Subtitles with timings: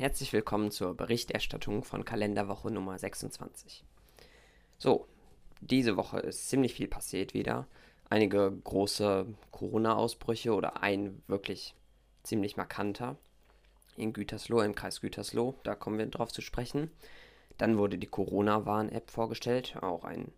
[0.00, 3.84] Herzlich willkommen zur Berichterstattung von Kalenderwoche Nummer 26.
[4.78, 5.06] So,
[5.60, 7.66] diese Woche ist ziemlich viel passiert wieder.
[8.08, 11.74] Einige große Corona-Ausbrüche oder ein wirklich
[12.22, 13.18] ziemlich markanter
[13.98, 15.54] in Gütersloh, im Kreis Gütersloh.
[15.64, 16.90] Da kommen wir drauf zu sprechen.
[17.58, 20.32] Dann wurde die Corona-Warn-App vorgestellt, auch ein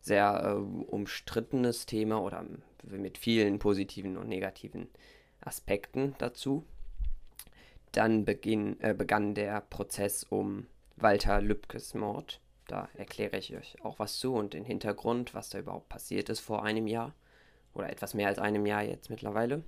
[0.00, 2.46] sehr äh, umstrittenes Thema oder
[2.82, 4.88] mit vielen positiven und negativen
[5.42, 6.64] Aspekten dazu.
[7.92, 12.40] Dann beginn, äh, begann der Prozess um Walter Lübkes Mord.
[12.66, 16.40] Da erkläre ich euch auch was zu und den Hintergrund, was da überhaupt passiert ist
[16.40, 17.14] vor einem Jahr.
[17.74, 19.62] Oder etwas mehr als einem Jahr jetzt mittlerweile.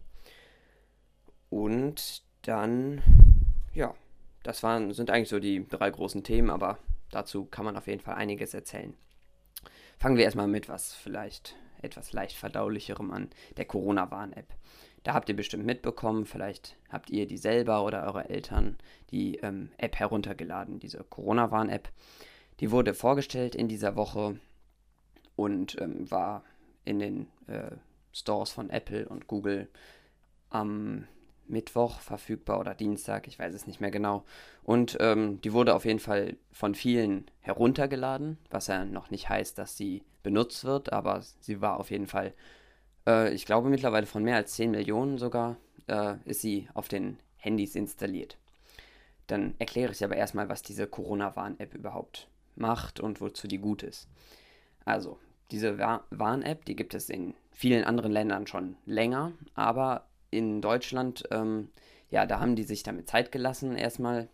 [1.50, 3.02] Und dann,
[3.72, 3.94] ja,
[4.42, 6.78] das waren, sind eigentlich so die drei großen Themen, aber
[7.10, 8.94] dazu kann man auf jeden Fall einiges erzählen.
[9.98, 14.48] Fangen wir erstmal mit was vielleicht etwas leicht verdaulicherem an, der Corona-Warn-App.
[15.04, 18.76] Da habt ihr bestimmt mitbekommen, vielleicht habt ihr die selber oder eure Eltern
[19.10, 21.90] die ähm, App heruntergeladen, diese Corona-Warn-App.
[22.60, 24.40] Die wurde vorgestellt in dieser Woche
[25.36, 26.42] und ähm, war
[26.86, 27.72] in den äh,
[28.12, 29.68] Stores von Apple und Google
[30.48, 31.06] am
[31.46, 34.24] Mittwoch verfügbar oder Dienstag, ich weiß es nicht mehr genau.
[34.62, 39.58] Und ähm, die wurde auf jeden Fall von vielen heruntergeladen, was ja noch nicht heißt,
[39.58, 42.32] dass sie benutzt wird, aber sie war auf jeden Fall
[43.06, 47.18] äh, ich glaube mittlerweile von mehr als 10 Millionen sogar, äh, ist sie auf den
[47.36, 48.38] Handys installiert.
[49.26, 54.08] Dann erkläre ich aber erstmal, was diese Corona-Warn-App überhaupt macht und wozu die gut ist.
[54.84, 55.18] Also,
[55.50, 61.70] diese Warn-App, die gibt es in vielen anderen Ländern schon länger, aber in Deutschland, ähm,
[62.10, 64.28] ja, da haben die sich damit Zeit gelassen, erstmal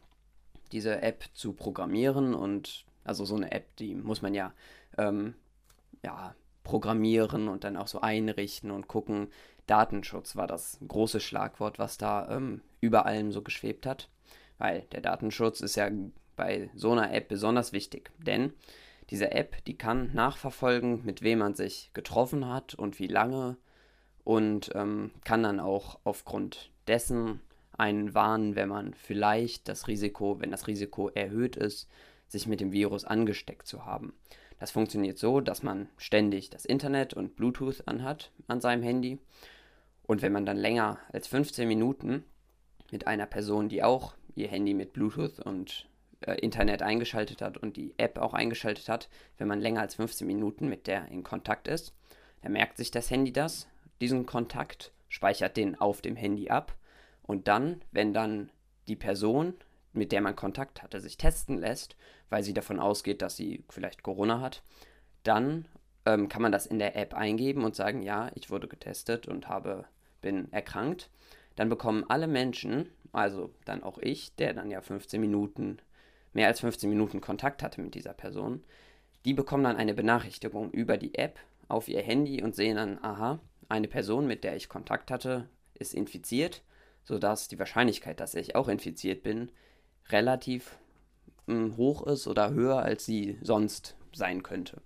[0.73, 4.53] diese App zu programmieren und also so eine App, die muss man ja,
[4.99, 5.35] ähm,
[6.05, 9.29] ja programmieren und dann auch so einrichten und gucken.
[9.67, 14.09] Datenschutz war das große Schlagwort, was da ähm, über allem so geschwebt hat.
[14.59, 15.89] Weil der Datenschutz ist ja
[16.37, 18.11] bei so einer App besonders wichtig.
[18.19, 18.53] Denn
[19.11, 23.57] diese App, die kann nachverfolgen, mit wem man sich getroffen hat und wie lange
[24.25, 27.41] und ähm, kann dann auch aufgrund dessen
[27.77, 31.89] einen warnen, wenn man vielleicht das Risiko, wenn das Risiko erhöht ist,
[32.29, 34.13] sich mit dem Virus angesteckt zu haben.
[34.61, 39.19] Das funktioniert so, dass man ständig das Internet und Bluetooth anhat an seinem Handy.
[40.07, 42.25] Und wenn man dann länger als 15 Minuten
[42.93, 45.89] mit einer Person, die auch ihr Handy mit Bluetooth und
[46.21, 50.27] äh, Internet eingeschaltet hat und die App auch eingeschaltet hat, wenn man länger als 15
[50.27, 51.95] Minuten mit der in Kontakt ist,
[52.43, 53.67] dann merkt sich das Handy das,
[54.03, 56.77] diesen Kontakt, speichert den auf dem Handy ab
[57.23, 58.51] und dann, wenn dann
[58.89, 59.55] die Person
[59.93, 61.97] mit der man Kontakt hatte, sich testen lässt,
[62.29, 64.63] weil sie davon ausgeht, dass sie vielleicht Corona hat,
[65.23, 65.67] dann
[66.07, 69.49] ähm, kann man das in der App eingeben und sagen, ja, ich wurde getestet und
[69.49, 69.85] habe,
[70.21, 71.11] bin erkrankt.
[71.57, 75.79] Dann bekommen alle Menschen, also dann auch ich, der dann ja 15 Minuten,
[76.33, 78.63] mehr als 15 Minuten Kontakt hatte mit dieser Person,
[79.25, 83.41] die bekommen dann eine Benachrichtigung über die App auf ihr Handy und sehen dann, aha,
[83.69, 86.63] eine Person, mit der ich Kontakt hatte, ist infiziert,
[87.05, 89.51] sodass die Wahrscheinlichkeit, dass ich auch infiziert bin,
[90.13, 90.77] relativ
[91.47, 94.81] mh, hm, hoch ist oder höher, als sie sonst sein könnte.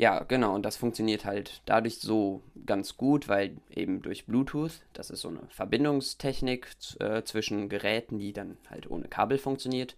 [0.00, 5.10] Ja, genau, und das funktioniert halt dadurch so ganz gut, weil eben durch Bluetooth, das
[5.10, 6.68] ist so eine Verbindungstechnik
[7.00, 9.96] äh, zwischen Geräten, die dann halt ohne Kabel funktioniert,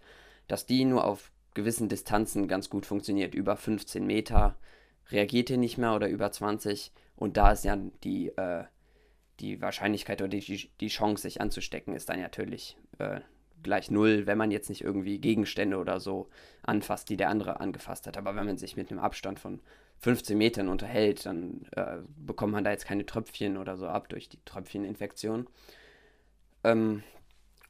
[0.49, 3.33] dass die nur auf gewissen Distanzen ganz gut funktioniert.
[3.33, 4.57] Über 15 Meter
[5.09, 8.65] reagiert ihr nicht mehr oder über 20 und da ist ja die, äh,
[9.39, 13.21] die Wahrscheinlichkeit oder die, die Chance, sich anzustecken, ist dann natürlich äh,
[13.63, 16.29] gleich null, wenn man jetzt nicht irgendwie Gegenstände oder so
[16.61, 18.17] anfasst, die der andere angefasst hat.
[18.17, 19.61] Aber wenn man sich mit einem Abstand von
[19.99, 24.29] 15 Metern unterhält, dann äh, bekommt man da jetzt keine Tröpfchen oder so ab durch
[24.29, 25.47] die Tröpfcheninfektion.
[26.63, 27.03] Ähm,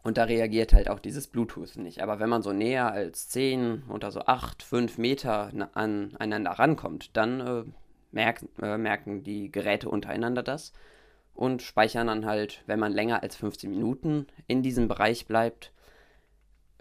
[0.03, 2.01] und da reagiert halt auch dieses Bluetooth nicht.
[2.01, 7.39] Aber wenn man so näher als 10 oder so 8, 5 Meter aneinander rankommt, dann
[7.39, 7.63] äh,
[8.11, 10.73] merken, äh, merken die Geräte untereinander das
[11.33, 15.71] und speichern dann halt, wenn man länger als 15 Minuten in diesem Bereich bleibt,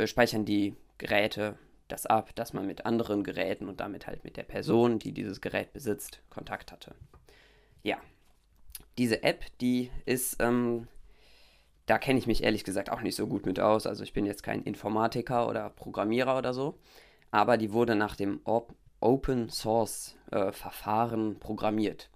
[0.06, 1.58] speichern die Geräte
[1.88, 5.40] das ab, dass man mit anderen Geräten und damit halt mit der Person, die dieses
[5.40, 6.94] Gerät besitzt, Kontakt hatte.
[7.82, 7.98] Ja,
[8.98, 10.88] diese App, die ist, ähm,
[11.86, 13.86] da kenne ich mich ehrlich gesagt auch nicht so gut mit aus.
[13.86, 16.78] Also ich bin jetzt kein Informatiker oder Programmierer oder so,
[17.30, 18.40] aber die wurde nach dem
[19.00, 22.08] Open Source äh, Verfahren programmiert.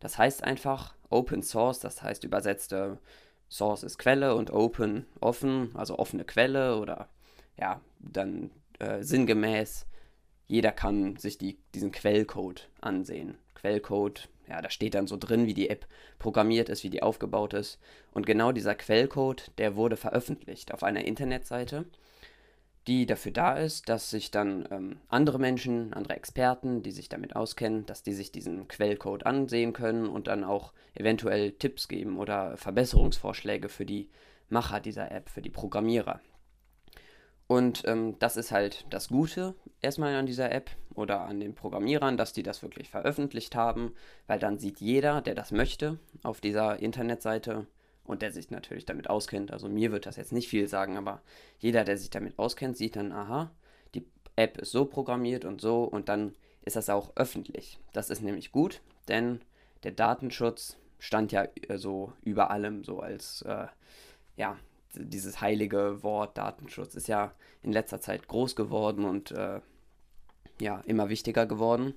[0.00, 2.96] Das heißt einfach Open Source, das heißt übersetzt äh,
[3.48, 7.08] Source ist Quelle und Open offen, also offene Quelle oder
[7.62, 8.50] ja, dann
[8.80, 9.86] äh, sinngemäß,
[10.48, 13.38] jeder kann sich die, diesen Quellcode ansehen.
[13.54, 15.86] Quellcode ja, da steht dann so drin, wie die App
[16.18, 17.78] programmiert ist, wie die aufgebaut ist.
[18.12, 21.86] Und genau dieser Quellcode, der wurde veröffentlicht auf einer Internetseite,
[22.88, 27.36] die dafür da ist, dass sich dann ähm, andere Menschen, andere Experten, die sich damit
[27.36, 32.56] auskennen, dass die sich diesen Quellcode ansehen können und dann auch eventuell Tipps geben oder
[32.56, 34.10] Verbesserungsvorschläge für die
[34.48, 36.20] Macher dieser App, für die Programmierer.
[37.46, 42.16] Und ähm, das ist halt das Gute erstmal an dieser App oder an den Programmierern,
[42.16, 43.94] dass die das wirklich veröffentlicht haben,
[44.26, 47.66] weil dann sieht jeder, der das möchte, auf dieser Internetseite
[48.04, 49.52] und der sich natürlich damit auskennt.
[49.52, 51.22] Also mir wird das jetzt nicht viel sagen, aber
[51.58, 53.50] jeder, der sich damit auskennt, sieht dann, aha,
[53.94, 54.06] die
[54.36, 56.34] App ist so programmiert und so und dann
[56.64, 57.78] ist das auch öffentlich.
[57.92, 59.40] Das ist nämlich gut, denn
[59.82, 63.66] der Datenschutz stand ja äh, so über allem, so als äh,
[64.36, 64.56] ja,
[64.94, 69.60] dieses heilige Wort Datenschutz ist ja in letzter Zeit groß geworden und äh,
[70.60, 71.94] ja, immer wichtiger geworden.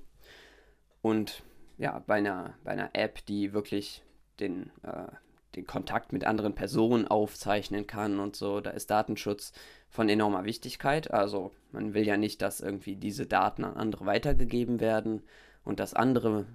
[1.02, 1.42] Und
[1.78, 4.02] ja, bei einer, bei einer App, die wirklich
[4.40, 5.06] den, äh,
[5.54, 9.52] den Kontakt mit anderen Personen aufzeichnen kann und so, da ist Datenschutz
[9.88, 11.10] von enormer Wichtigkeit.
[11.10, 15.22] Also man will ja nicht, dass irgendwie diese Daten an andere weitergegeben werden
[15.64, 16.46] und dass andere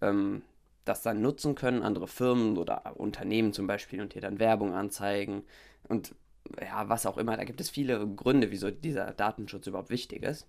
[0.00, 0.42] ähm,
[0.90, 5.44] das dann nutzen können, andere Firmen oder Unternehmen zum Beispiel und hier dann Werbung anzeigen
[5.88, 6.14] und
[6.60, 7.36] ja, was auch immer.
[7.36, 10.46] Da gibt es viele Gründe, wieso dieser Datenschutz überhaupt wichtig ist.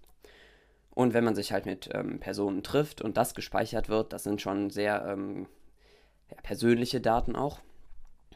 [0.93, 4.41] Und wenn man sich halt mit ähm, Personen trifft und das gespeichert wird, das sind
[4.41, 5.47] schon sehr ähm,
[6.29, 7.59] ja, persönliche Daten auch.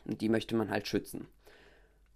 [0.06, 1.28] Und die möchte man halt schützen.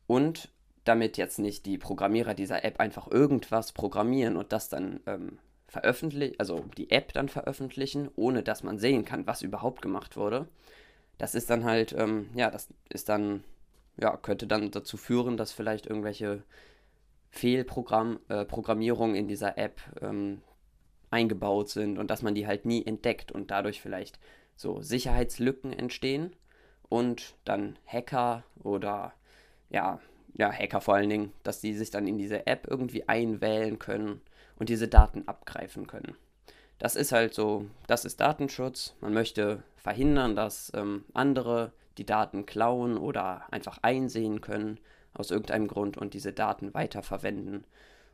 [0.07, 0.49] Und
[0.85, 5.39] damit jetzt nicht die Programmierer dieser App einfach irgendwas programmieren und das dann ähm,
[5.69, 10.47] veröffentlichen, also die App dann veröffentlichen, ohne dass man sehen kann, was überhaupt gemacht wurde.
[11.17, 13.43] Das ist dann halt, ähm, ja, das ist dann,
[13.97, 16.43] ja, könnte dann dazu führen, dass vielleicht irgendwelche
[17.29, 20.41] Fehlprogrammierungen äh, in dieser App ähm,
[21.11, 24.19] eingebaut sind und dass man die halt nie entdeckt und dadurch vielleicht
[24.55, 26.35] so Sicherheitslücken entstehen
[26.87, 29.13] und dann Hacker oder
[29.69, 29.99] ja,
[30.33, 34.21] ja, Hacker vor allen Dingen, dass die sich dann in diese App irgendwie einwählen können
[34.59, 36.15] und diese Daten abgreifen können.
[36.77, 38.95] Das ist halt so, das ist Datenschutz.
[39.01, 44.79] Man möchte verhindern, dass ähm, andere die Daten klauen oder einfach einsehen können
[45.13, 47.65] aus irgendeinem Grund und diese Daten weiterverwenden,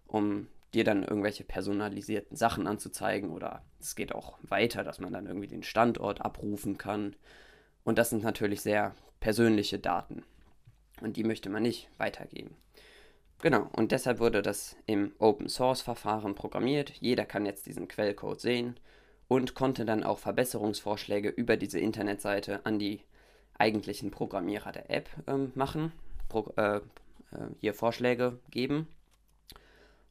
[0.07, 5.27] um dir dann irgendwelche personalisierten Sachen anzuzeigen oder es geht auch weiter, dass man dann
[5.27, 7.15] irgendwie den Standort abrufen kann.
[7.83, 10.23] Und das sind natürlich sehr persönliche Daten
[11.01, 12.55] und die möchte man nicht weitergeben.
[13.45, 16.93] Genau, und deshalb wurde das im Open Source Verfahren programmiert.
[16.99, 18.79] Jeder kann jetzt diesen Quellcode sehen
[19.27, 23.01] und konnte dann auch Verbesserungsvorschläge über diese Internetseite an die
[23.59, 25.91] eigentlichen Programmierer der App ähm, machen,
[26.27, 26.81] Pro, äh, äh,
[27.61, 28.87] hier Vorschläge geben.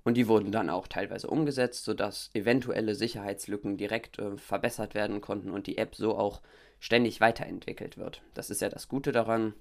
[0.05, 5.51] Und die wurden dann auch teilweise umgesetzt, sodass eventuelle Sicherheitslücken direkt äh, verbessert werden konnten
[5.51, 6.41] und die App so auch
[6.79, 8.23] ständig weiterentwickelt wird.
[8.35, 9.55] Das ist ja das Gute daran,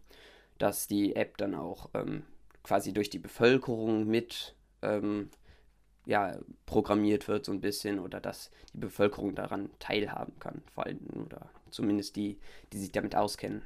[0.59, 2.21] dass die App dann auch ähm,
[2.63, 5.30] quasi durch die Bevölkerung mit ähm,
[6.06, 11.00] ja, programmiert wird, so ein bisschen, oder dass die Bevölkerung daran teilhaben kann, vor allem,
[11.25, 12.38] oder zumindest die,
[12.71, 13.63] die sich damit auskennen.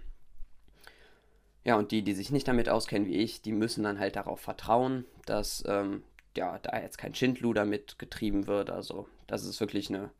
[1.63, 4.39] Ja, und die, die sich nicht damit auskennen wie ich, die müssen dann halt darauf
[4.39, 6.03] vertrauen, dass ähm,
[6.35, 10.11] ja, da jetzt kein Schindluder mitgetrieben wird, also dass es wirklich eine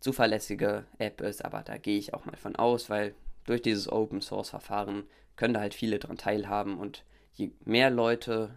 [0.00, 3.14] zuverlässige App ist, aber da gehe ich auch mal von aus, weil
[3.44, 5.04] durch dieses Open Source Verfahren
[5.36, 7.04] können da halt viele dran teilhaben und
[7.38, 8.50] je mehr Leute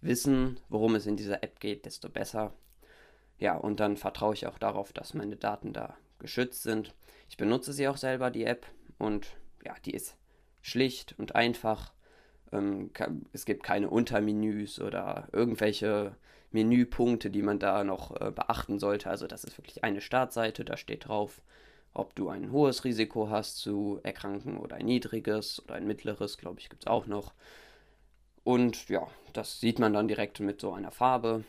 [0.00, 2.52] wissen, worum es in dieser App geht, desto besser.
[3.38, 6.94] Ja, und dann vertraue ich auch darauf, dass meine Daten da geschützt sind.
[7.28, 8.66] Ich benutze sie auch selber, die App,
[8.98, 9.28] und
[9.64, 10.16] ja, die ist
[10.60, 11.92] schlicht und einfach.
[12.52, 12.90] Ähm,
[13.32, 16.16] es gibt keine Untermenüs oder irgendwelche
[16.50, 19.08] Menüpunkte, die man da noch äh, beachten sollte.
[19.08, 21.40] Also das ist wirklich eine Startseite, da steht drauf,
[21.94, 26.60] ob du ein hohes Risiko hast zu erkranken oder ein niedriges oder ein mittleres, glaube
[26.60, 27.32] ich, gibt es auch noch.
[28.44, 31.44] Und ja, das sieht man dann direkt mit so einer Farbe.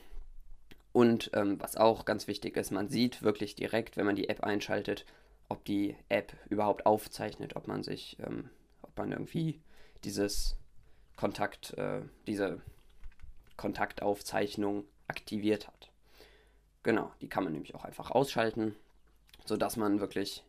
[0.92, 4.44] Und ähm, was auch ganz wichtig ist, man sieht wirklich direkt, wenn man die App
[4.44, 5.06] einschaltet,
[5.48, 8.50] ob die App überhaupt aufzeichnet, ob man sich, ähm,
[8.82, 9.62] ob man irgendwie
[10.04, 10.58] dieses
[11.16, 12.62] Kontakt, äh, diese
[13.56, 15.92] Kontaktaufzeichnung aktiviert hat.
[16.84, 18.76] Genau, die kann man nämlich auch einfach ausschalten,
[19.46, 20.44] sodass man wirklich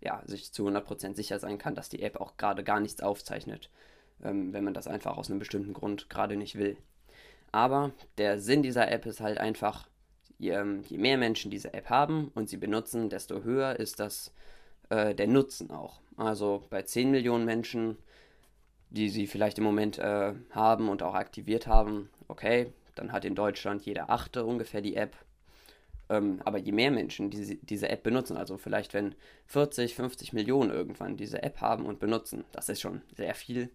[0.00, 3.70] ja, sich zu 100% sicher sein kann, dass die App auch gerade gar nichts aufzeichnet
[4.24, 6.76] ähm, wenn man das einfach aus einem bestimmten Grund gerade nicht will.
[7.52, 9.88] Aber der Sinn dieser App ist halt einfach,
[10.38, 14.32] je, ähm, je mehr Menschen diese App haben und sie benutzen, desto höher ist das
[14.88, 16.00] äh, der Nutzen auch.
[16.16, 17.96] Also bei 10 Millionen Menschen,
[18.90, 23.34] die sie vielleicht im Moment äh, haben und auch aktiviert haben, okay, dann hat in
[23.34, 25.16] Deutschland jeder Achte ungefähr die App.
[26.08, 29.14] Ähm, aber je mehr Menschen diese, diese App benutzen, also vielleicht wenn
[29.46, 33.70] 40, 50 Millionen irgendwann diese App haben und benutzen, das ist schon sehr viel,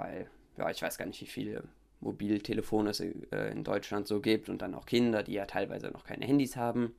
[0.00, 1.64] weil, ja, ich weiß gar nicht, wie viele
[2.00, 6.04] Mobiltelefone es äh, in Deutschland so gibt und dann auch Kinder, die ja teilweise noch
[6.04, 6.94] keine Handys haben.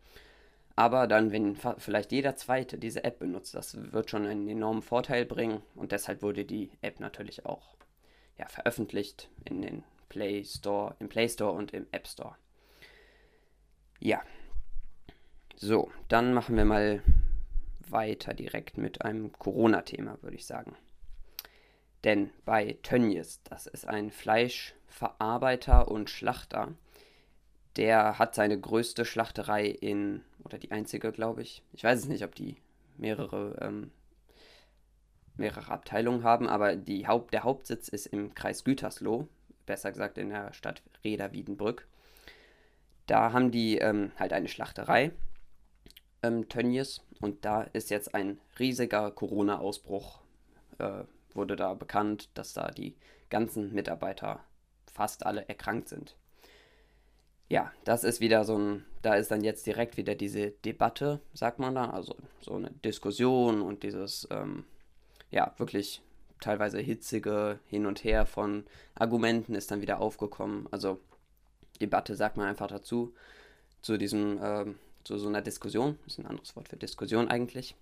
[0.76, 5.26] Aber dann, wenn vielleicht jeder Zweite diese App benutzt, das wird schon einen enormen Vorteil
[5.26, 7.76] bringen und deshalb wurde die App natürlich auch
[8.38, 12.36] ja, veröffentlicht in den Play Store, im Play Store und im App Store.
[14.00, 14.22] Ja.
[15.56, 17.04] So, dann machen wir mal
[17.88, 20.76] weiter direkt mit einem Corona-Thema, würde ich sagen.
[22.04, 26.70] Denn bei Tönnies, das ist ein Fleischverarbeiter und Schlachter,
[27.76, 31.64] der hat seine größte Schlachterei in, oder die einzige, glaube ich.
[31.74, 32.58] Ich weiß es nicht, ob die
[32.98, 33.92] mehrere, ähm,
[35.38, 39.28] mehrere Abteilungen haben, aber die Haupt, der Hauptsitz ist im Kreis Gütersloh,
[39.66, 41.88] besser gesagt in der Stadt Reda-Wiedenbrück.
[43.08, 45.12] Da haben die ähm, halt eine Schlachterei,
[46.24, 50.22] ähm, Tönnies, und da ist jetzt ein riesiger Corona-Ausbruch,
[50.80, 51.04] äh,
[51.36, 52.96] wurde da bekannt, dass da die
[53.30, 54.44] ganzen Mitarbeiter
[54.92, 56.16] fast alle erkrankt sind
[57.52, 61.60] ja, das ist wieder so ein, da ist dann jetzt direkt wieder diese Debatte, sagt
[61.60, 64.64] man da, also so eine Diskussion und dieses, ähm,
[65.32, 66.02] ja, wirklich
[66.40, 68.64] teilweise hitzige Hin und Her von
[68.96, 70.70] Argumenten ist dann wieder aufgekommen.
[70.72, 71.02] Also
[71.82, 73.14] Debatte sagt man einfach dazu,
[73.82, 77.76] zu diesem, ähm, zu so einer Diskussion, ist ein anderes Wort für Diskussion eigentlich,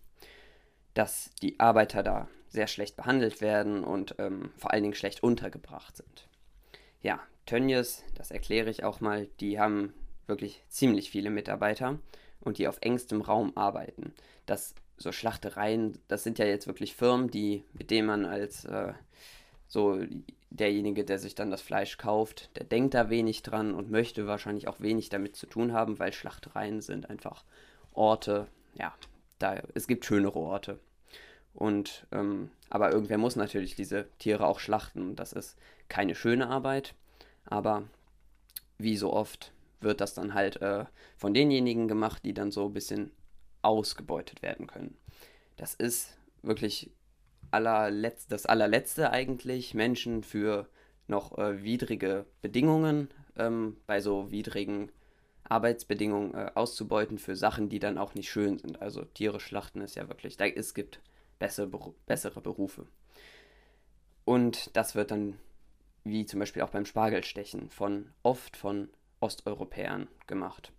[0.96, 5.96] dass die Arbeiter da sehr schlecht behandelt werden und ähm, vor allen Dingen schlecht untergebracht
[5.96, 6.27] sind.
[7.01, 9.94] Ja, Tönnies, das erkläre ich auch mal, die haben
[10.27, 12.00] wirklich ziemlich viele Mitarbeiter
[12.41, 14.13] und die auf engstem Raum arbeiten.
[14.46, 18.94] Das so Schlachtereien, das sind ja jetzt wirklich Firmen, die mit denen man als äh,
[19.68, 20.01] so
[20.50, 24.68] derjenige, der sich dann das Fleisch kauft, der denkt da wenig dran und möchte wahrscheinlich
[24.68, 27.44] auch wenig damit zu tun haben, weil Schlachtereien sind einfach
[27.94, 28.94] Orte, ja,
[29.38, 30.79] da es gibt schönere Orte.
[31.53, 35.15] Und ähm, aber irgendwer muss natürlich diese Tiere auch schlachten.
[35.15, 36.94] Das ist keine schöne Arbeit.
[37.46, 37.84] Aber
[38.77, 39.51] wie so oft
[39.82, 40.86] wird das dann halt äh,
[41.18, 43.12] von denjenigen gemacht, die dann so ein bisschen
[43.62, 44.98] ausgebeutet werden können.
[45.58, 46.91] Das ist wirklich
[47.51, 50.68] allerletzt, das allerletzte eigentlich, Menschen für
[51.08, 54.91] noch äh, widrige Bedingungen, ähm, bei so widrigen
[55.44, 58.82] Arbeitsbedingungen äh, auszubeuten für Sachen, die dann auch nicht schön sind.
[58.82, 61.01] Also Tiere schlachten ist ja wirklich, da, es gibt
[61.39, 62.86] bessere, bessere Berufe.
[64.25, 65.39] Und das wird dann
[66.03, 70.72] wie zum Beispiel auch beim Spargelstechen, von oft von Osteuropäern gemacht.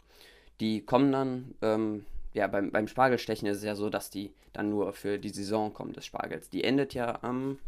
[0.60, 4.70] Die kommen dann, ähm, ja, beim, beim Spargelstechen ist es ja so, dass die dann
[4.70, 6.48] nur für die Saison kommen des Spargels.
[6.50, 7.58] Die endet ja am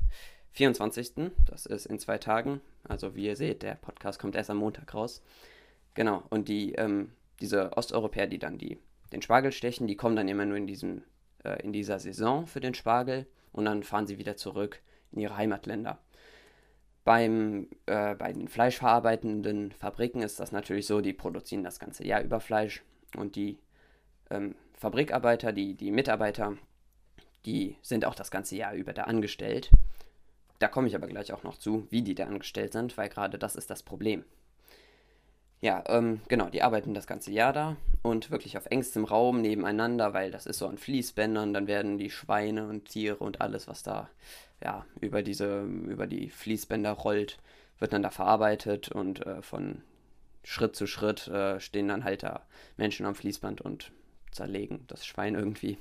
[0.52, 1.32] 24.
[1.46, 2.60] Das ist in zwei Tagen.
[2.84, 5.22] Also wie ihr seht, der Podcast kommt erst am Montag raus.
[5.94, 8.78] Genau, und die, ähm, diese Osteuropäer, die dann die,
[9.12, 11.02] den Spargel stechen, die kommen dann immer nur in, diesem,
[11.44, 14.80] äh, in dieser Saison für den Spargel und dann fahren sie wieder zurück
[15.12, 15.98] in ihre Heimatländer.
[17.04, 22.22] Beim, äh, bei den fleischverarbeitenden Fabriken ist das natürlich so, die produzieren das ganze Jahr
[22.22, 22.82] über Fleisch
[23.16, 23.58] und die
[24.30, 26.56] ähm, Fabrikarbeiter, die, die Mitarbeiter,
[27.44, 29.70] die sind auch das ganze Jahr über da angestellt.
[30.60, 33.36] Da komme ich aber gleich auch noch zu, wie die da angestellt sind, weil gerade
[33.36, 34.24] das ist das Problem.
[35.62, 40.12] Ja, ähm, genau, die arbeiten das ganze Jahr da und wirklich auf engstem Raum nebeneinander,
[40.12, 43.84] weil das ist so an Fließbändern, dann werden die Schweine und Tiere und alles, was
[43.84, 44.10] da
[44.60, 47.38] ja, über diese, über die Fließbänder rollt,
[47.78, 49.82] wird dann da verarbeitet und äh, von
[50.42, 52.42] Schritt zu Schritt äh, stehen dann halt da
[52.76, 53.92] Menschen am Fließband und
[54.32, 55.78] zerlegen das Schwein irgendwie.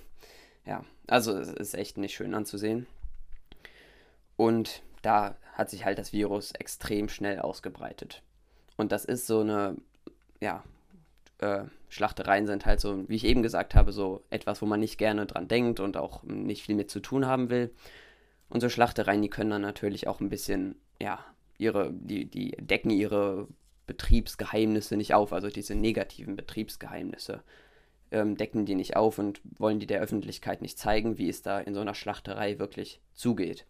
[0.63, 2.85] Ja, also es ist echt nicht schön anzusehen.
[4.37, 8.21] Und da hat sich halt das Virus extrem schnell ausgebreitet.
[8.81, 9.77] Und das ist so eine,
[10.41, 10.63] ja,
[11.37, 14.97] äh, Schlachtereien sind halt so, wie ich eben gesagt habe, so etwas, wo man nicht
[14.97, 17.71] gerne dran denkt und auch nicht viel mit zu tun haben will.
[18.49, 21.23] Und so Schlachtereien, die können dann natürlich auch ein bisschen, ja,
[21.57, 23.47] ihre, die, die decken ihre
[23.85, 27.43] Betriebsgeheimnisse nicht auf, also diese negativen Betriebsgeheimnisse
[28.11, 31.59] ähm, decken die nicht auf und wollen die der Öffentlichkeit nicht zeigen, wie es da
[31.59, 33.65] in so einer Schlachterei wirklich zugeht.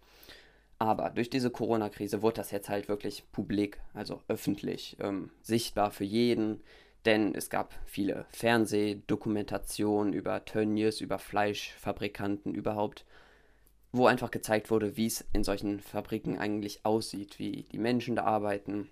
[0.82, 6.06] Aber durch diese Corona-Krise wurde das jetzt halt wirklich publik, also öffentlich, ähm, sichtbar für
[6.06, 6.64] jeden,
[7.06, 13.06] denn es gab viele Fernsehdokumentationen über Tönnies, über Fleischfabrikanten überhaupt
[13.92, 18.24] wo einfach gezeigt wurde, wie es in solchen Fabriken eigentlich aussieht, wie die Menschen da
[18.24, 18.90] arbeiten,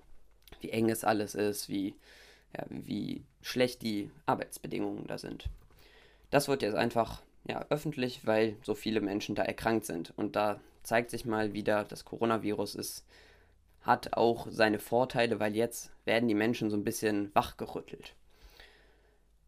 [0.62, 1.96] wie eng es alles ist, wie,
[2.56, 5.46] ja, wie schlecht die Arbeitsbedingungen da sind.
[6.30, 10.14] Das wird jetzt einfach ja, öffentlich, weil so viele Menschen da erkrankt sind.
[10.18, 13.06] Und da zeigt sich mal wieder, das Coronavirus ist,
[13.82, 18.16] hat auch seine Vorteile, weil jetzt werden die Menschen so ein bisschen wachgerüttelt.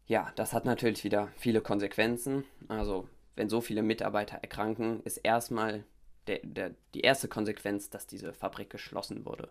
[0.06, 2.44] ja, das hat natürlich wieder viele Konsequenzen.
[2.68, 5.84] Also, wenn so viele Mitarbeiter erkranken, ist erstmal
[6.28, 9.48] der, der, die erste Konsequenz, dass diese Fabrik geschlossen wurde.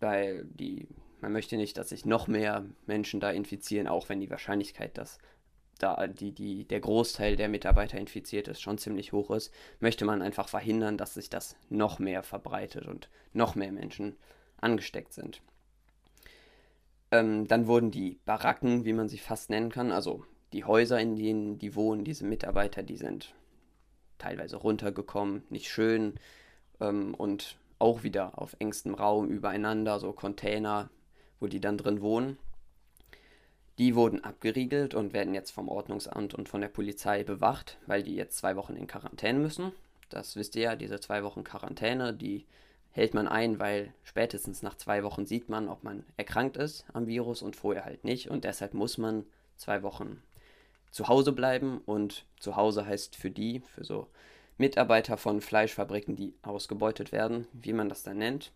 [0.00, 0.86] Weil die,
[1.20, 5.18] man möchte nicht, dass sich noch mehr Menschen da infizieren, auch wenn die Wahrscheinlichkeit, dass
[5.82, 10.22] da die, die, der Großteil der Mitarbeiter infiziert ist, schon ziemlich hoch ist, möchte man
[10.22, 14.16] einfach verhindern, dass sich das noch mehr verbreitet und noch mehr Menschen
[14.60, 15.42] angesteckt sind.
[17.10, 21.16] Ähm, dann wurden die Baracken, wie man sie fast nennen kann, also die Häuser, in
[21.16, 23.34] denen die wohnen, diese Mitarbeiter, die sind
[24.18, 26.14] teilweise runtergekommen, nicht schön
[26.80, 30.90] ähm, und auch wieder auf engstem Raum übereinander, so Container,
[31.40, 32.38] wo die dann drin wohnen.
[33.80, 38.14] Die wurden abgeriegelt und werden jetzt vom Ordnungsamt und von der Polizei bewacht, weil die
[38.14, 39.72] jetzt zwei Wochen in Quarantäne müssen.
[40.10, 42.44] Das wisst ihr ja, diese zwei Wochen Quarantäne, die
[42.90, 47.06] hält man ein, weil spätestens nach zwei Wochen sieht man, ob man erkrankt ist am
[47.06, 48.28] Virus und vorher halt nicht.
[48.28, 49.24] Und deshalb muss man
[49.56, 50.22] zwei Wochen
[50.90, 51.80] zu Hause bleiben.
[51.86, 54.08] Und zu Hause heißt für die, für so
[54.58, 58.52] Mitarbeiter von Fleischfabriken, die ausgebeutet werden, wie man das dann nennt,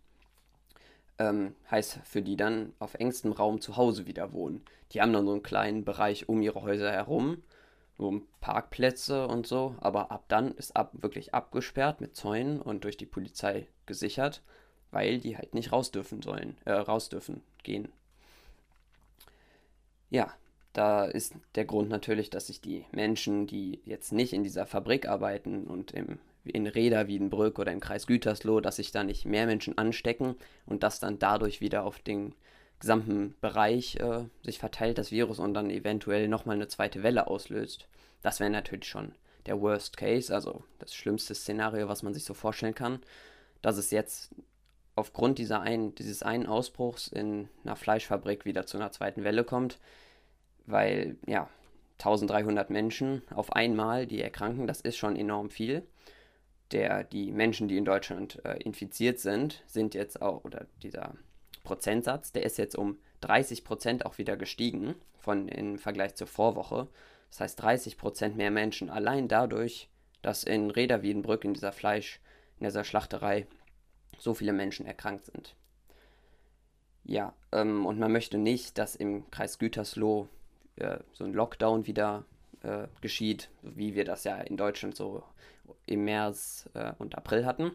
[1.18, 4.64] ähm, heißt für die dann auf engstem Raum zu Hause wieder wohnen.
[4.92, 7.42] Die haben dann so einen kleinen Bereich um ihre Häuser herum,
[7.99, 12.97] so Parkplätze und so, aber ab dann ist ab, wirklich abgesperrt mit Zäunen und durch
[12.97, 14.42] die Polizei gesichert,
[14.90, 17.88] weil die halt nicht raus dürfen sollen, äh, raus dürfen gehen.
[20.11, 20.33] Ja,
[20.73, 25.09] da ist der Grund natürlich, dass sich die Menschen, die jetzt nicht in dieser Fabrik
[25.09, 29.46] arbeiten und im in Reda, Wiedenbrück oder im Kreis Gütersloh, dass sich da nicht mehr
[29.46, 30.36] Menschen anstecken
[30.66, 32.34] und das dann dadurch wieder auf den
[32.80, 37.88] gesamten Bereich äh, sich verteilt, das Virus, und dann eventuell nochmal eine zweite Welle auslöst.
[38.22, 39.12] Das wäre natürlich schon
[39.46, 43.00] der Worst Case, also das schlimmste Szenario, was man sich so vorstellen kann,
[43.62, 44.34] dass es jetzt
[44.96, 49.78] aufgrund dieser ein, dieses einen Ausbruchs in einer Fleischfabrik wieder zu einer zweiten Welle kommt,
[50.66, 51.48] weil ja
[51.98, 55.86] 1300 Menschen auf einmal, die erkranken, das ist schon enorm viel
[56.74, 61.14] der, die Menschen, die in Deutschland äh, infiziert sind, sind jetzt auch, oder dieser
[61.62, 66.88] Prozentsatz, der ist jetzt um 30 Prozent auch wieder gestiegen von, im Vergleich zur Vorwoche.
[67.30, 69.88] Das heißt 30 Prozent mehr Menschen allein dadurch,
[70.20, 72.20] dass in Reda Wiedenbrück in dieser Fleisch,
[72.58, 73.46] in dieser Schlachterei
[74.18, 75.54] so viele Menschen erkrankt sind.
[77.04, 80.28] Ja, ähm, und man möchte nicht, dass im Kreis Gütersloh
[80.76, 82.24] äh, so ein Lockdown wieder
[82.62, 85.22] äh, geschieht, wie wir das ja in Deutschland so
[85.87, 87.73] im März äh, und April hatten.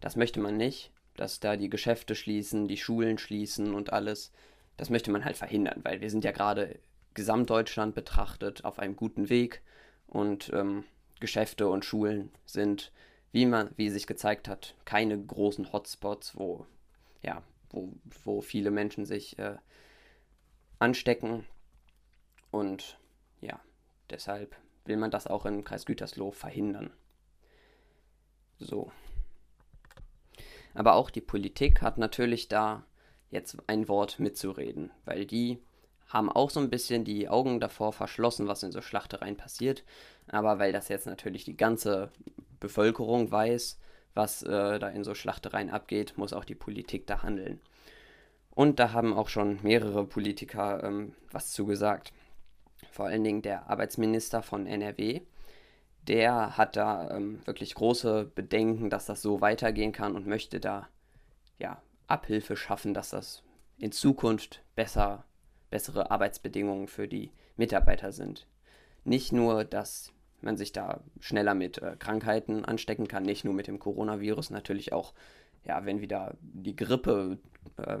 [0.00, 4.32] Das möchte man nicht, dass da die Geschäfte schließen, die Schulen schließen und alles.
[4.76, 6.78] Das möchte man halt verhindern, weil wir sind ja gerade
[7.14, 9.62] Gesamtdeutschland betrachtet auf einem guten Weg
[10.06, 10.84] und ähm,
[11.18, 12.92] Geschäfte und Schulen sind,
[13.32, 16.66] wie man, wie sich gezeigt hat, keine großen Hotspots, wo
[17.22, 17.92] ja, wo,
[18.24, 19.56] wo viele Menschen sich äh,
[20.78, 21.46] anstecken.
[22.50, 22.98] Und
[23.40, 23.60] ja,
[24.10, 26.90] deshalb will man das auch im Kreis Gütersloh verhindern.
[28.60, 28.92] So.
[30.74, 32.84] Aber auch die Politik hat natürlich da
[33.30, 35.58] jetzt ein Wort mitzureden, weil die
[36.08, 39.84] haben auch so ein bisschen die Augen davor verschlossen, was in so Schlachtereien passiert.
[40.28, 42.10] Aber weil das jetzt natürlich die ganze
[42.58, 43.78] Bevölkerung weiß,
[44.14, 47.60] was äh, da in so Schlachtereien abgeht, muss auch die Politik da handeln.
[48.50, 52.12] Und da haben auch schon mehrere Politiker ähm, was zugesagt.
[52.90, 55.20] Vor allen Dingen der Arbeitsminister von NRW,
[56.08, 60.88] der hat da ähm, wirklich große Bedenken, dass das so weitergehen kann und möchte da
[61.58, 63.42] ja, Abhilfe schaffen, dass das
[63.78, 65.24] in Zukunft besser,
[65.70, 68.46] bessere Arbeitsbedingungen für die Mitarbeiter sind.
[69.04, 73.66] Nicht nur, dass man sich da schneller mit äh, Krankheiten anstecken kann, nicht nur mit
[73.66, 75.12] dem Coronavirus, natürlich auch,
[75.64, 77.38] ja, wenn wieder die Grippe
[77.76, 77.98] äh,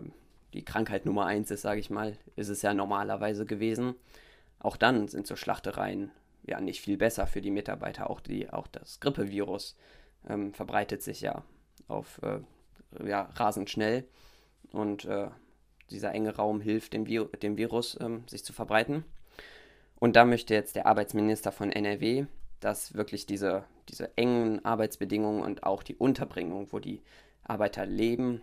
[0.54, 3.94] die Krankheit Nummer eins ist, sage ich mal, ist es ja normalerweise gewesen.
[4.58, 6.10] Auch dann sind so Schlachtereien
[6.50, 8.10] ja nicht viel besser für die Mitarbeiter.
[8.10, 9.76] Auch, die, auch das Grippevirus
[10.28, 11.42] ähm, verbreitet sich ja
[11.88, 12.40] auf äh,
[13.08, 14.04] ja, rasend schnell
[14.72, 15.28] und äh,
[15.90, 19.04] dieser enge Raum hilft dem, Vi dem Virus ähm, sich zu verbreiten.
[19.98, 22.26] Und da möchte jetzt der Arbeitsminister von NRW,
[22.60, 27.02] dass wirklich diese, diese engen Arbeitsbedingungen und auch die Unterbringung, wo die
[27.42, 28.40] Arbeiter leben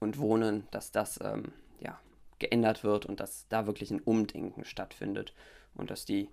[0.00, 1.98] und wohnen, dass das ähm, ja,
[2.38, 5.32] geändert wird und dass da wirklich ein Umdenken stattfindet
[5.74, 6.28] und dass die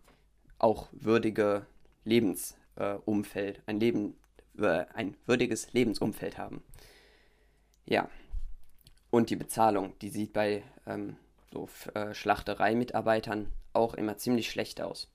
[0.63, 1.65] auch würdige
[2.05, 4.15] Lebensumfeld, äh, ein Leben,
[4.57, 6.63] äh, ein würdiges Lebensumfeld haben.
[7.85, 8.09] Ja.
[9.11, 11.17] Und die Bezahlung, die sieht bei ähm,
[11.51, 15.11] so äh, Schlachtereimitarbeitern auch immer ziemlich schlecht aus.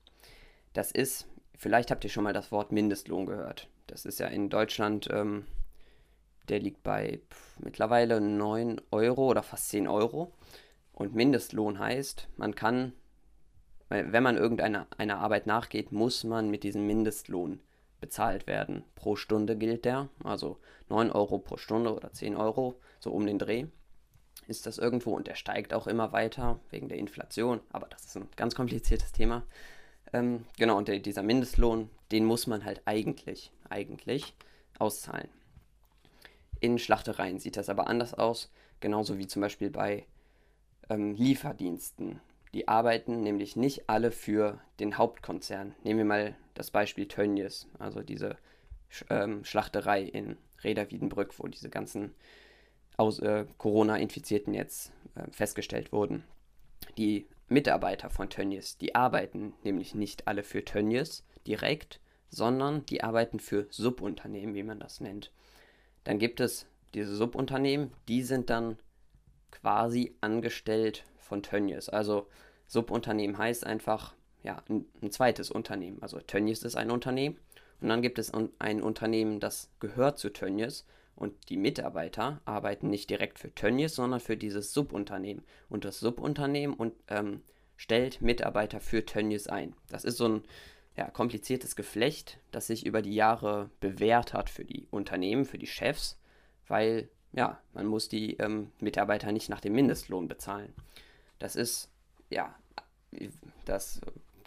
[0.73, 3.67] Das ist, vielleicht habt ihr schon mal das Wort Mindestlohn gehört.
[3.87, 5.45] Das ist ja in Deutschland, ähm,
[6.47, 10.31] der liegt bei pff, mittlerweile 9 Euro oder fast 10 Euro.
[10.93, 12.93] Und Mindestlohn heißt, man kann
[13.89, 17.59] weil wenn man irgendeiner einer Arbeit nachgeht, muss man mit diesem Mindestlohn
[17.99, 18.83] bezahlt werden.
[18.95, 23.39] Pro Stunde gilt der, also 9 Euro pro Stunde oder 10 Euro, so um den
[23.39, 23.65] Dreh
[24.49, 28.17] ist das irgendwo und der steigt auch immer weiter wegen der Inflation, aber das ist
[28.17, 29.43] ein ganz kompliziertes Thema.
[30.11, 34.33] Ähm, genau, und der, dieser Mindestlohn, den muss man halt eigentlich, eigentlich
[34.79, 35.29] auszahlen.
[36.59, 40.05] In Schlachtereien sieht das aber anders aus, genauso wie zum Beispiel bei
[40.89, 42.19] ähm, Lieferdiensten.
[42.53, 45.75] Die arbeiten nämlich nicht alle für den Hauptkonzern.
[45.83, 48.37] Nehmen wir mal das Beispiel Tönnies, also diese
[48.89, 52.15] Sch ähm, Schlachterei in Reda Wiedenbrück, wo diese ganzen
[52.97, 56.23] äh, Corona-Infizierten jetzt äh, festgestellt wurden.
[56.97, 63.39] Die Mitarbeiter von Tönnies, die arbeiten nämlich nicht alle für Tönnies direkt, sondern die arbeiten
[63.39, 65.31] für Subunternehmen, wie man das nennt.
[66.03, 68.77] Dann gibt es diese Subunternehmen, die sind dann
[69.51, 71.87] quasi angestellt von Tönnies.
[71.87, 72.27] Also
[72.67, 74.13] Subunternehmen heißt einfach
[74.43, 76.01] ja, ein, ein zweites Unternehmen.
[76.01, 77.37] Also Tönnies ist ein Unternehmen
[77.81, 83.09] und dann gibt es ein Unternehmen, das gehört zu Tönnies und die Mitarbeiter arbeiten nicht
[83.09, 85.43] direkt für Tönnies, sondern für dieses Subunternehmen.
[85.69, 87.41] Und das Subunternehmen und, ähm,
[87.75, 89.73] stellt Mitarbeiter für Tönnies ein.
[89.89, 90.43] Das ist so ein
[90.97, 95.67] ja, kompliziertes Geflecht, das sich über die Jahre bewährt hat für die Unternehmen, für die
[95.67, 96.17] Chefs,
[96.67, 100.73] weil ja, man muss die ähm, Mitarbeiter nicht nach dem Mindestlohn bezahlen.
[101.39, 101.89] Das ist,
[102.29, 102.53] ja,
[103.65, 104.01] das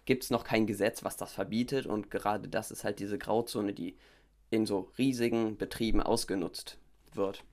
[0.05, 3.73] gibt es noch kein Gesetz, was das verbietet und gerade das ist halt diese Grauzone,
[3.73, 3.97] die
[4.51, 6.79] in so riesigen Betrieben ausgenutzt
[7.15, 7.45] wird.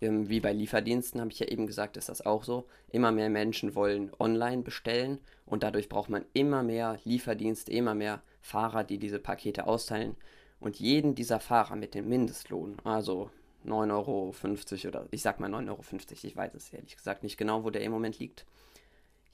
[0.00, 2.66] Ähm, wie bei Lieferdiensten habe ich ja eben gesagt, ist das auch so.
[2.90, 8.22] Immer mehr Menschen wollen online bestellen und dadurch braucht man immer mehr Lieferdienste, immer mehr
[8.40, 10.16] Fahrer, die diese Pakete austeilen.
[10.60, 13.30] Und jeden dieser Fahrer mit dem Mindestlohn, also
[13.68, 15.80] 9,50 Euro oder ich sag mal 9,50 Euro,
[16.22, 18.46] ich weiß es ehrlich gesagt nicht genau, wo der im Moment liegt.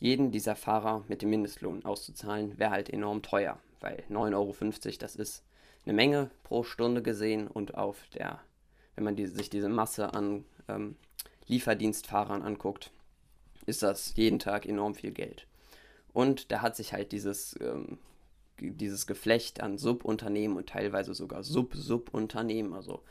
[0.00, 5.16] Jeden dieser Fahrer mit dem Mindestlohn auszuzahlen, wäre halt enorm teuer, weil 9,50 Euro, das
[5.16, 5.44] ist
[5.84, 8.40] eine Menge pro Stunde gesehen und auf der,
[8.94, 10.96] wenn man die, sich diese Masse an ähm,
[11.46, 12.90] Lieferdienstfahrern anguckt,
[13.66, 15.46] ist das jeden Tag enorm viel Geld.
[16.12, 17.98] Und da hat sich halt dieses, ähm,
[18.58, 23.02] dieses Geflecht an Subunternehmen und teilweise sogar Sub-Subunternehmen, also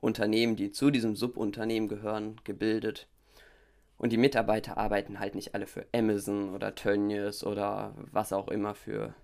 [0.00, 3.06] Unternehmen, die zu diesem Subunternehmen gehören, gebildet.
[3.98, 8.74] Und die Mitarbeiter arbeiten halt nicht alle für Amazon oder Tönnies oder was auch immer
[8.74, 9.14] für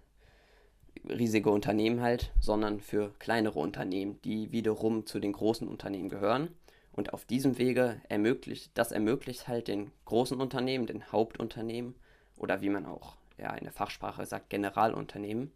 [1.08, 6.48] riesige Unternehmen halt, sondern für kleinere Unternehmen, die wiederum zu den großen Unternehmen gehören.
[6.92, 11.94] Und auf diesem Wege ermöglicht, das ermöglicht halt den großen Unternehmen, den Hauptunternehmen
[12.36, 15.52] oder wie man auch ja, in der Fachsprache sagt, Generalunternehmen,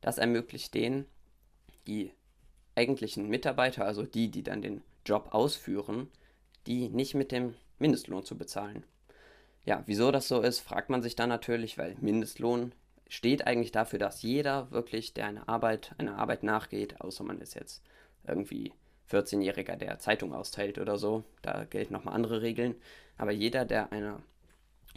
[0.00, 1.06] das ermöglicht denen,
[1.86, 2.12] die
[2.74, 6.08] eigentlichen Mitarbeiter, also die, die dann den Job ausführen,
[6.66, 8.84] die nicht mit dem Mindestlohn zu bezahlen.
[9.64, 12.72] Ja, wieso das so ist, fragt man sich dann natürlich, weil Mindestlohn
[13.08, 17.54] steht eigentlich dafür, dass jeder wirklich, der eine Arbeit, einer Arbeit nachgeht, außer man ist
[17.54, 17.82] jetzt
[18.26, 18.72] irgendwie
[19.10, 22.76] 14-Jähriger, der Zeitung austeilt oder so, da gelten nochmal andere Regeln,
[23.18, 24.22] aber jeder, der einer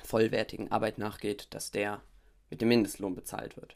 [0.03, 2.01] vollwertigen Arbeit nachgeht, dass der
[2.49, 3.75] mit dem Mindestlohn bezahlt wird.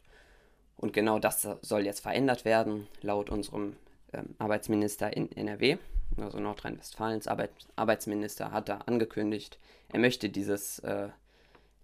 [0.76, 3.74] Und genau das soll jetzt verändert werden, laut unserem
[4.12, 5.78] ähm, Arbeitsminister in NRW,
[6.16, 9.58] also Nordrhein-Westfalens Arbeit, Arbeitsminister, hat da angekündigt,
[9.90, 11.08] er möchte dieses, äh,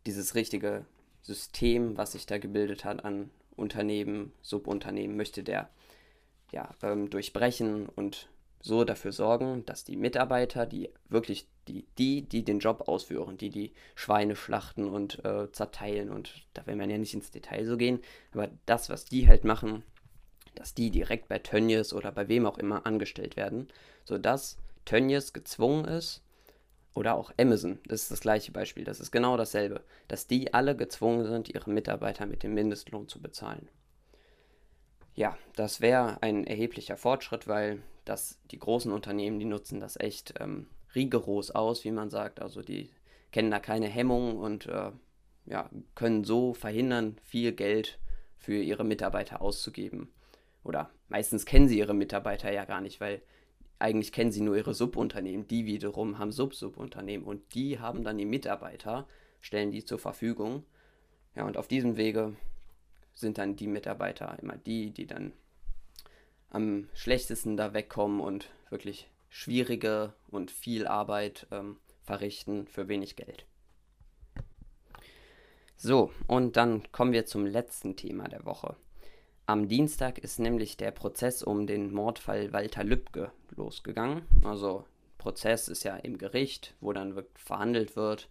[0.07, 0.85] dieses richtige
[1.23, 5.69] System, was sich da gebildet hat an Unternehmen, Subunternehmen, möchte der
[6.53, 8.29] ja, ähm, durchbrechen und
[8.61, 13.51] so dafür sorgen, dass die Mitarbeiter, die wirklich die, die, die den Job ausführen, die
[13.51, 17.77] die Schweine schlachten und äh, zerteilen und da will man ja nicht ins Detail so
[17.77, 18.01] gehen,
[18.33, 19.83] aber das, was die halt machen,
[20.55, 23.69] dass die direkt bei Tönnies oder bei wem auch immer angestellt werden,
[24.05, 26.23] sodass Tönnies gezwungen ist,
[26.95, 30.77] oder auch Amazon, das ist das gleiche Beispiel, das ist genau dasselbe, dass die alle
[30.77, 33.69] gezwungen sind, ihre Mitarbeiter mit dem Mindestlohn zu bezahlen.
[35.15, 40.35] Ja, das wäre ein erheblicher Fortschritt, weil das, die großen Unternehmen, die nutzen das echt
[40.41, 42.41] ähm, rigoros aus, wie man sagt.
[42.41, 42.91] Also die
[43.33, 44.91] kennen da keine Hemmungen und äh,
[45.47, 47.99] ja, können so verhindern, viel Geld
[48.39, 50.13] für ihre Mitarbeiter auszugeben.
[50.65, 53.23] Oder meistens kennen sie ihre Mitarbeiter ja gar nicht, weil
[53.79, 55.47] eigentlich kennen sie nur ihre Subunternehmen.
[55.47, 59.07] Die wiederum haben Sub-Subunternehmen und die haben dann die Mitarbeiter,
[59.41, 60.65] stellen die zur Verfügung.
[61.37, 62.35] Ja, und auf diesem Wege
[63.15, 65.33] sind dann die Mitarbeiter immer die, die dann
[66.51, 73.45] am schlechtesten da wegkommen und wirklich schwierige und viel Arbeit ähm, verrichten für wenig Geld.
[75.77, 78.77] So, und dann kommen wir zum letzten Thema der Woche.
[79.47, 84.23] Am Dienstag ist nämlich der Prozess um den Mordfall Walter Lübcke losgegangen.
[84.43, 84.87] Also
[85.19, 88.31] Prozess ist ja im Gericht, wo dann verhandelt wird,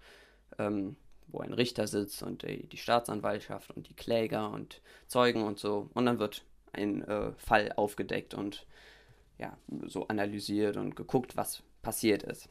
[0.58, 0.96] ähm,
[1.28, 5.88] wo ein Richter sitzt und die, die Staatsanwaltschaft und die Kläger und Zeugen und so.
[5.94, 8.66] Und dann wird ein äh, Fall aufgedeckt und
[9.38, 12.50] ja, so analysiert und geguckt, was passiert ist.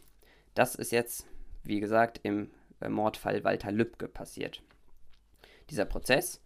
[0.54, 1.26] Das ist jetzt,
[1.64, 4.62] wie gesagt, im äh, Mordfall Walter Lübcke passiert.
[5.68, 6.40] Dieser Prozess,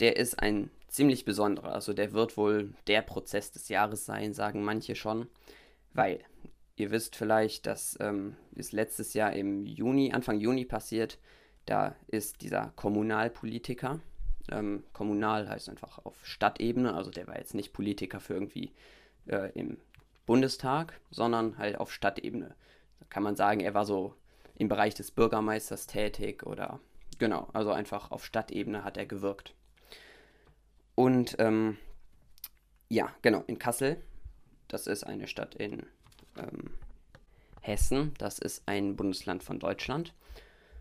[0.00, 1.72] der ist ein ziemlich besonderer.
[1.72, 5.26] Also der wird wohl der Prozess des Jahres sein, sagen manche schon,
[5.92, 6.20] weil
[6.76, 11.18] ihr wisst vielleicht, das ähm, ist letztes Jahr im Juni, Anfang Juni passiert.
[11.66, 14.00] Da ist dieser Kommunalpolitiker,
[14.52, 18.72] ähm, kommunal heißt einfach auf Stadtebene, also der war jetzt nicht Politiker für irgendwie
[19.26, 19.78] äh, im
[20.26, 22.54] Bundestag, sondern halt auf Stadtebene.
[23.00, 24.14] Da kann man sagen, er war so
[24.56, 26.78] im Bereich des Bürgermeisters tätig oder
[27.18, 29.54] genau, also einfach auf Stadtebene hat er gewirkt.
[30.94, 31.76] Und ähm,
[32.88, 34.02] ja, genau, in Kassel,
[34.68, 35.86] das ist eine Stadt in
[36.38, 36.74] ähm,
[37.60, 40.14] Hessen, das ist ein Bundesland von Deutschland.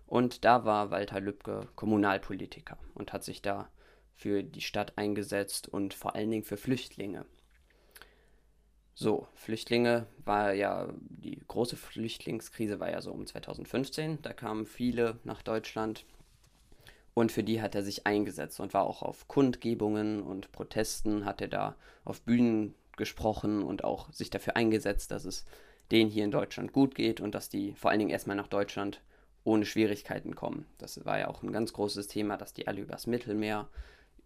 [0.05, 3.69] Und da war Walter Lübcke Kommunalpolitiker und hat sich da
[4.15, 7.25] für die Stadt eingesetzt und vor allen Dingen für Flüchtlinge.
[8.95, 15.19] So, Flüchtlinge war ja, die große Flüchtlingskrise war ja so um 2015, da kamen viele
[15.23, 16.05] nach Deutschland
[17.13, 21.41] und für die hat er sich eingesetzt und war auch auf Kundgebungen und Protesten, hat
[21.41, 25.45] er da auf Bühnen gesprochen und auch sich dafür eingesetzt, dass es
[25.91, 29.01] denen hier in Deutschland gut geht und dass die vor allen Dingen erstmal nach Deutschland
[29.43, 30.65] ohne Schwierigkeiten kommen.
[30.77, 33.67] Das war ja auch ein ganz großes Thema, dass die alle übers Mittelmeer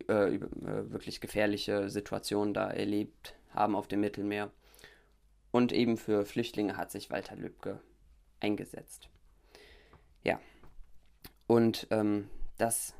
[0.08, 4.52] äh, über, äh, wirklich gefährliche Situationen da erlebt haben auf dem Mittelmeer.
[5.52, 7.80] Und eben für Flüchtlinge hat sich Walter Lübcke
[8.40, 9.10] eingesetzt.
[10.24, 10.40] Ja.
[11.48, 12.94] Und ähm, das,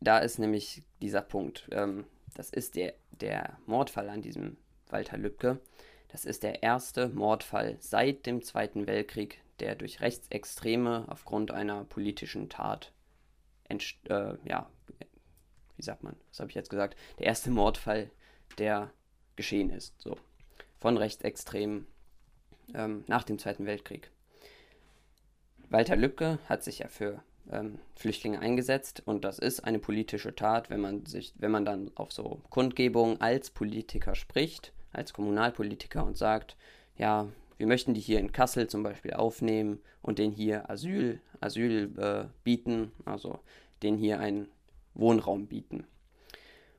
[0.00, 1.68] da ist nämlich dieser Punkt.
[1.72, 4.56] Ähm, das ist der, der Mordfall an diesem
[4.88, 5.60] Walter Lübcke.
[6.08, 12.48] Das ist der erste Mordfall seit dem Zweiten Weltkrieg, der durch Rechtsextreme aufgrund einer politischen
[12.48, 12.92] Tat,
[13.68, 13.78] äh,
[14.44, 14.68] ja,
[15.76, 16.96] wie sagt man, was habe ich jetzt gesagt?
[17.18, 18.10] Der erste Mordfall,
[18.58, 18.92] der
[19.36, 20.18] geschehen ist, so
[20.78, 21.86] von Rechtsextremen
[22.74, 24.10] ähm, nach dem Zweiten Weltkrieg.
[25.68, 30.70] Walter Lübcke hat sich ja für ähm, Flüchtlinge eingesetzt und das ist eine politische Tat,
[30.70, 36.16] wenn man sich, wenn man dann auf so Kundgebungen als Politiker spricht, als Kommunalpolitiker und
[36.16, 36.56] sagt,
[36.96, 41.92] ja, wir möchten die hier in Kassel zum Beispiel aufnehmen und denen hier Asyl, Asyl
[41.98, 43.40] äh, bieten, also
[43.82, 44.48] denen hier einen
[44.94, 45.86] Wohnraum bieten.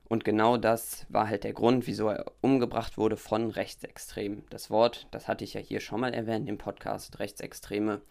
[0.08, 4.44] Und genau das war halt der Grund, wieso er umgebracht wurde von Rechtsextremen.
[4.50, 8.02] Das Wort, das hatte ich ja hier schon mal erwähnt im Podcast, Rechtsextreme,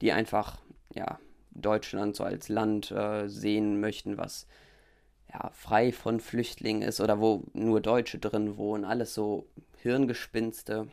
[0.00, 0.62] die einfach,
[0.94, 1.18] ja,
[1.54, 4.46] Deutschland so als Land äh, sehen möchten, was
[5.32, 9.46] ja, frei von Flüchtlingen ist oder wo nur Deutsche drin wohnen, alles so
[9.82, 10.88] Hirngespinste.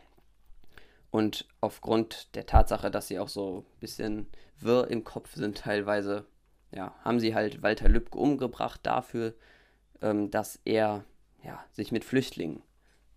[1.12, 4.28] Und aufgrund der Tatsache, dass sie auch so ein bisschen
[4.60, 6.26] wirr im Kopf sind teilweise,
[6.72, 9.34] ja, haben sie halt Walter Lübcke umgebracht dafür,
[10.02, 11.04] ähm, dass er
[11.44, 12.62] ja, sich mit Flüchtlingen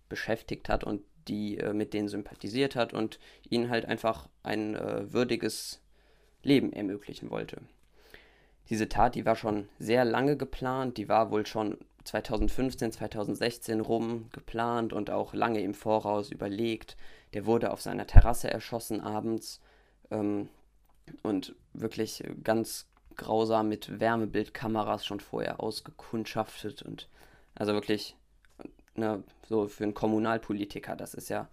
[0.09, 5.11] beschäftigt hat und die äh, mit denen sympathisiert hat und ihnen halt einfach ein äh,
[5.13, 5.82] würdiges
[6.43, 7.61] Leben ermöglichen wollte.
[8.69, 14.29] Diese Tat, die war schon sehr lange geplant, die war wohl schon 2015, 2016 rum
[14.31, 16.97] geplant und auch lange im Voraus überlegt.
[17.33, 19.61] Der wurde auf seiner Terrasse erschossen abends
[20.11, 20.49] ähm,
[21.23, 27.07] und wirklich ganz grausam mit Wärmebildkameras schon vorher ausgekundschaftet und
[27.55, 28.15] also wirklich
[28.95, 31.47] ne, so für einen Kommunalpolitiker, das ist ja,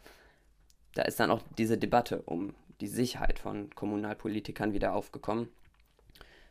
[0.94, 5.48] da ist dann auch diese Debatte um die Sicherheit von Kommunalpolitikern wieder aufgekommen,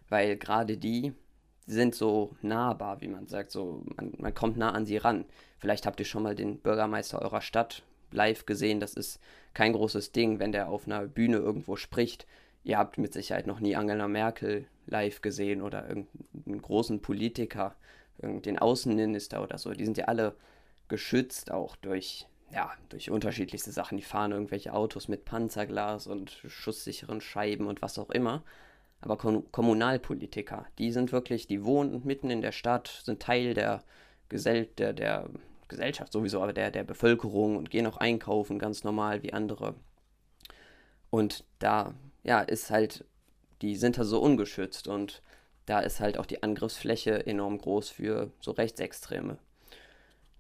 [0.10, 1.14] weil gerade die
[1.66, 5.26] sind so nahbar, wie man sagt, so man, man kommt nah an sie ran.
[5.60, 9.20] Vielleicht habt ihr schon mal den Bürgermeister eurer Stadt live gesehen, das ist
[9.54, 12.26] kein großes Ding, wenn der auf einer Bühne irgendwo spricht.
[12.64, 17.76] Ihr habt mit Sicherheit noch nie Angela Merkel live gesehen oder irgendeinen großen Politiker,
[18.22, 19.72] den Außenminister oder so.
[19.72, 20.36] Die sind ja alle
[20.88, 23.98] geschützt auch durch ja, durch unterschiedlichste Sachen.
[23.98, 28.44] Die fahren irgendwelche Autos mit Panzerglas und schusssicheren Scheiben und was auch immer.
[29.02, 33.84] Aber Kom Kommunalpolitiker, die sind wirklich, die wohnen mitten in der Stadt, sind Teil der,
[34.28, 35.30] Gesell der, der
[35.68, 39.76] Gesellschaft sowieso, aber der, der Bevölkerung und gehen auch einkaufen, ganz normal wie andere.
[41.10, 43.06] Und da, ja, ist halt,
[43.62, 45.22] die sind da so ungeschützt und
[45.66, 49.38] da ist halt auch die Angriffsfläche enorm groß für so Rechtsextreme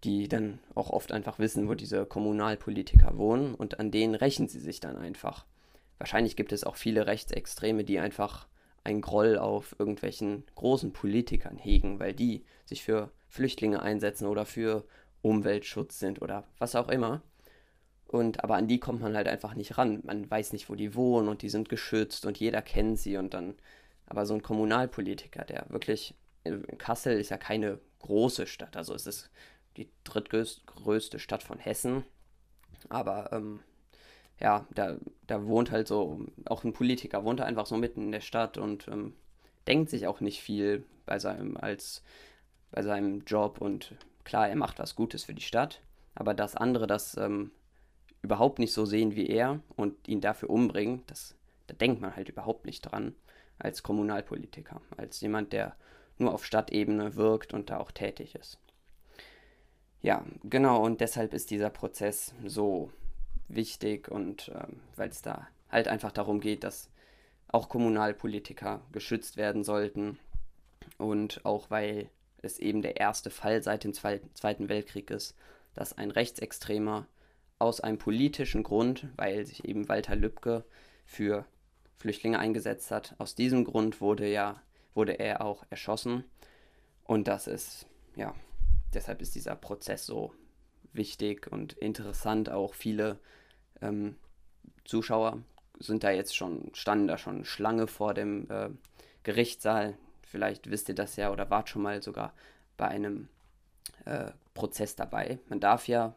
[0.04, 4.60] die dann auch oft einfach wissen, wo diese Kommunalpolitiker wohnen und an denen rächen sie
[4.60, 5.46] sich dann einfach.
[5.98, 8.48] Wahrscheinlich gibt es auch viele Rechtsextreme, die einfach
[8.84, 14.86] einen Groll auf irgendwelchen großen Politikern hegen, weil die sich für Flüchtlinge einsetzen oder für
[15.22, 17.22] Umweltschutz sind oder was auch immer.
[18.08, 20.00] Und aber an die kommt man halt einfach nicht ran.
[20.04, 23.34] Man weiß nicht, wo die wohnen und die sind geschützt und jeder kennt sie und
[23.34, 23.56] dann,
[24.08, 29.06] Aber so ein Kommunalpolitiker, der wirklich, äh, Kassel ist ja keine große Stadt, also es
[29.06, 29.30] ist
[29.78, 32.04] die drittgrößte Stadt von Hessen,
[32.90, 33.60] aber ähm,
[34.40, 38.12] ja, da, da wohnt halt so, auch ein Politiker wohnt da einfach so mitten in
[38.12, 39.14] der Stadt und ähm,
[39.68, 42.04] denkt sich auch nicht viel bei seinem, als,
[42.72, 43.60] bei seinem Job.
[43.60, 45.82] Und klar, er macht was Gutes für die Stadt,
[46.16, 47.52] aber dass andere das ähm,
[48.22, 51.36] überhaupt nicht so sehen wie er und ihn dafür umbringen, das,
[51.68, 53.16] da denkt man halt überhaupt nicht dran
[53.58, 55.76] als Kommunalpolitiker, als jemand, der
[56.18, 58.58] nur auf Stadtebene wirkt und da auch tätig ist.
[60.02, 62.92] Ja, genau, und deshalb ist dieser Prozess so
[63.48, 66.90] wichtig und äh, weil es da halt einfach darum geht, dass
[67.48, 70.20] auch Kommunalpolitiker geschützt werden sollten
[70.98, 72.10] und auch weil
[72.42, 75.36] es eben der erste Fall seit dem Zweiten Weltkrieg ist,
[75.74, 77.08] dass ein Rechtsextremer
[77.58, 80.64] aus einem politischen Grund, weil sich eben Walter Lübcke
[81.06, 81.46] für
[81.98, 84.62] Flüchtlinge eingesetzt hat, aus diesem Grund wurde ja
[84.94, 86.24] wurde er auch erschossen.
[87.06, 88.34] Und das ist ja
[88.94, 90.34] deshalb ist dieser Prozess so
[90.94, 92.50] wichtig und interessant.
[92.50, 93.20] Auch viele
[93.82, 94.16] ähm,
[94.86, 95.44] Zuschauer
[95.80, 98.70] sind da jetzt schon, standen da schon Schlange vor dem äh,
[99.24, 99.98] Gerichtssaal.
[100.24, 102.34] Vielleicht wisst ihr das ja oder wart schon mal sogar
[102.78, 103.30] bei einem
[104.06, 105.40] äh, Prozess dabei.
[105.48, 106.14] Man darf ja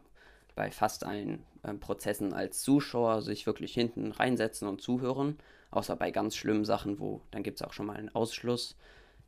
[0.55, 5.37] bei fast allen äh, Prozessen als Zuschauer sich wirklich hinten reinsetzen und zuhören,
[5.71, 8.75] außer bei ganz schlimmen Sachen, wo dann gibt es auch schon mal einen Ausschluss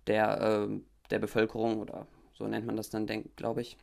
[0.07, 0.79] der, äh,
[1.09, 3.77] der Bevölkerung oder so nennt man das dann, glaube ich.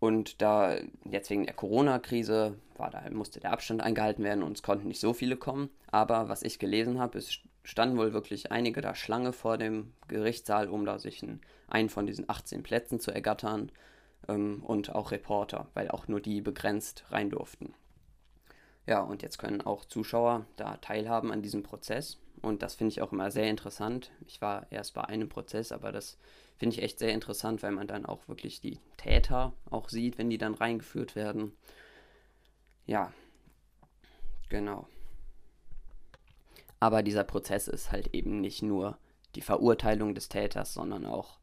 [0.00, 4.62] Und da jetzt wegen der Corona-Krise war da musste der Abstand eingehalten werden und es
[4.62, 5.70] konnten nicht so viele kommen.
[5.92, 10.68] Aber was ich gelesen habe, es standen wohl wirklich einige da Schlange vor dem Gerichtssaal,
[10.68, 13.70] um da sich einen, einen von diesen 18 Plätzen zu ergattern.
[14.28, 17.74] Ähm, und auch Reporter, weil auch nur die begrenzt rein durften.
[18.86, 22.18] Ja, und jetzt können auch Zuschauer da teilhaben an diesem Prozess.
[22.42, 24.10] Und das finde ich auch immer sehr interessant.
[24.26, 26.18] Ich war erst bei einem Prozess, aber das
[26.56, 30.28] finde ich echt sehr interessant, weil man dann auch wirklich die Täter auch sieht, wenn
[30.28, 31.52] die dann reingeführt werden.
[32.84, 33.12] Ja,
[34.48, 34.88] genau.
[36.80, 38.98] Aber dieser Prozess ist halt eben nicht nur
[39.36, 41.38] die Verurteilung des Täters, sondern auch,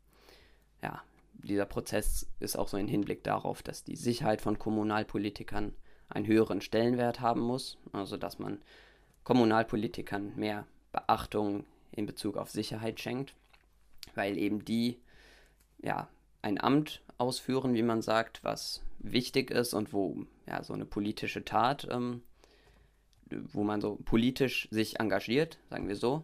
[0.83, 1.01] ja,
[1.33, 5.73] dieser Prozess ist auch so ein Hinblick darauf, dass die Sicherheit von Kommunalpolitikern
[6.09, 7.77] einen höheren Stellenwert haben muss.
[7.93, 8.61] Also dass man
[9.23, 13.35] Kommunalpolitikern mehr Beachtung in Bezug auf Sicherheit schenkt,
[14.15, 14.99] weil eben die
[15.81, 16.07] ja
[16.41, 21.43] ein Amt ausführen, wie man sagt, was wichtig ist und wo ja so eine politische
[21.43, 22.23] Tat, ähm,
[23.29, 26.23] wo man so politisch sich engagiert, sagen wir so,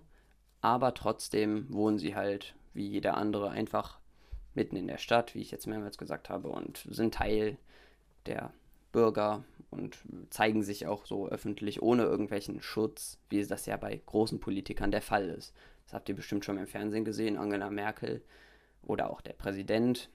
[0.61, 3.99] aber trotzdem wohnen sie halt wie jeder andere einfach
[4.53, 7.57] mitten in der Stadt, wie ich jetzt mehrmals gesagt habe, und sind Teil
[8.25, 8.51] der
[8.95, 9.97] Bürger und
[10.29, 15.01] zeigen sich auch so öffentlich ohne irgendwelchen Schutz, wie das ja bei großen Politikern der
[15.01, 15.53] Fall ist.
[15.83, 18.23] Das habt ihr bestimmt schon im Fernsehen gesehen, Angela Merkel
[18.83, 20.09] oder auch der Präsident.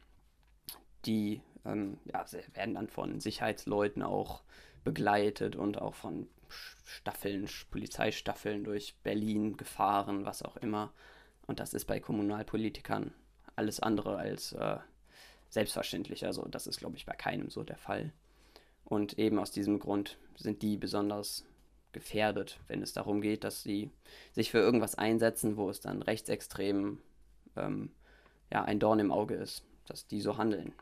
[1.04, 4.42] Die ähm, ja, werden dann von Sicherheitsleuten auch
[4.82, 10.94] begleitet und auch von Staffeln, Polizeistaffeln durch Berlin gefahren, was auch immer.
[11.46, 13.12] Und das ist bei Kommunalpolitikern
[13.56, 14.78] alles andere als äh,
[15.50, 16.24] selbstverständlich.
[16.24, 18.14] Also das ist, glaube ich, bei keinem so der Fall.
[18.90, 21.46] Und eben aus diesem Grund sind die besonders
[21.92, 23.92] gefährdet, wenn es darum geht, dass sie
[24.32, 26.98] sich für irgendwas einsetzen, wo es dann rechtsextrem
[27.54, 27.92] ähm,
[28.52, 30.72] ja, ein Dorn im Auge ist, dass die so handeln.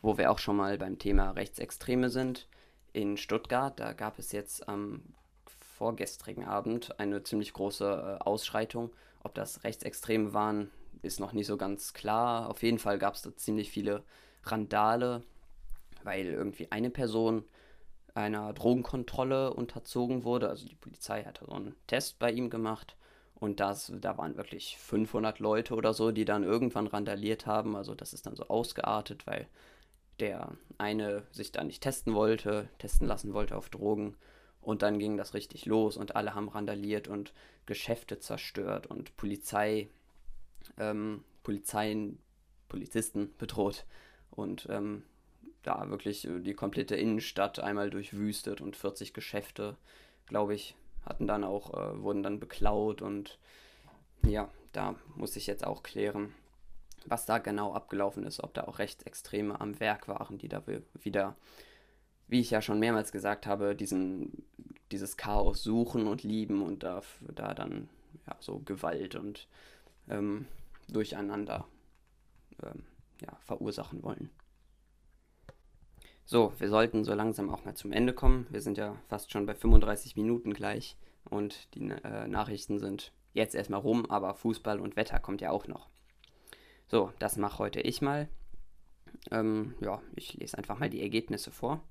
[0.00, 2.48] Wo wir auch schon mal beim Thema Rechtsextreme sind,
[2.94, 5.02] in Stuttgart, da gab es jetzt am
[5.44, 8.92] vorgestrigen Abend eine ziemlich große äh, Ausschreitung.
[9.22, 10.70] Ob das Rechtsextreme waren,
[11.02, 12.48] ist noch nicht so ganz klar.
[12.48, 14.04] Auf jeden Fall gab es da ziemlich viele
[14.42, 15.22] Randale
[16.04, 17.44] weil irgendwie eine Person
[18.14, 20.48] einer Drogenkontrolle unterzogen wurde.
[20.48, 22.96] Also die Polizei hatte so einen Test bei ihm gemacht
[23.34, 27.74] und das, da waren wirklich 500 Leute oder so, die dann irgendwann randaliert haben.
[27.74, 29.48] Also das ist dann so ausgeartet, weil
[30.20, 34.16] der eine sich da nicht testen wollte, testen lassen wollte auf Drogen.
[34.60, 37.32] Und dann ging das richtig los und alle haben randaliert und
[37.64, 39.88] Geschäfte zerstört und Polizei,
[40.76, 42.18] ähm, Polizeien,
[42.68, 43.86] Polizisten bedroht.
[44.30, 45.02] Und ähm,
[45.62, 49.76] da wirklich äh, die komplette Innenstadt einmal durchwüstet und 40 Geschäfte,
[50.26, 53.38] glaube ich, hatten dann auch, äh, wurden dann beklaut und
[54.22, 56.34] ja, da muss ich jetzt auch klären,
[57.06, 60.62] was da genau abgelaufen ist, ob da auch Rechtsextreme am Werk waren, die da
[61.02, 61.36] wieder,
[62.28, 64.44] wie ich ja schon mehrmals gesagt habe, diesen,
[64.92, 67.02] dieses Chaos suchen und lieben und da,
[67.34, 67.88] da dann
[68.26, 69.48] ja, so Gewalt und
[70.08, 70.46] ähm,
[70.88, 71.66] Durcheinander
[72.62, 72.84] ähm,
[73.22, 74.30] ja, verursachen wollen.
[76.24, 78.46] So, wir sollten so langsam auch mal zum Ende kommen.
[78.50, 80.96] Wir sind ja fast schon bei 35 Minuten gleich.
[81.28, 85.66] und die äh, Nachrichten sind jetzt erstmal rum, aber Fußball und Wetter kommt ja auch
[85.66, 85.88] noch.
[86.88, 88.28] So, das mache heute ich mal.
[89.30, 91.82] Ähm, ja, ich lese einfach mal die Ergebnisse vor.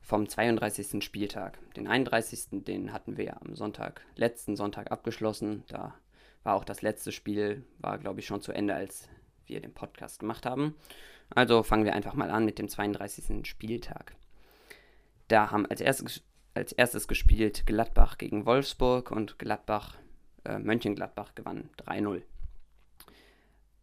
[0.00, 1.02] Vom 32.
[1.02, 1.58] Spieltag.
[1.74, 2.64] Den 31.
[2.64, 5.64] den hatten wir ja am Sonntag, letzten Sonntag abgeschlossen.
[5.68, 5.94] Da
[6.42, 9.08] war auch das letzte Spiel, war glaube ich schon zu Ende, als
[9.46, 10.74] wir den Podcast gemacht haben.
[11.30, 13.46] Also fangen wir einfach mal an mit dem 32.
[13.46, 14.14] Spieltag.
[15.28, 16.22] Da haben als erstes,
[16.54, 19.96] als erstes gespielt Gladbach gegen Wolfsburg und Gladbach,
[20.44, 22.22] äh, Mönchengladbach gewann 3-0.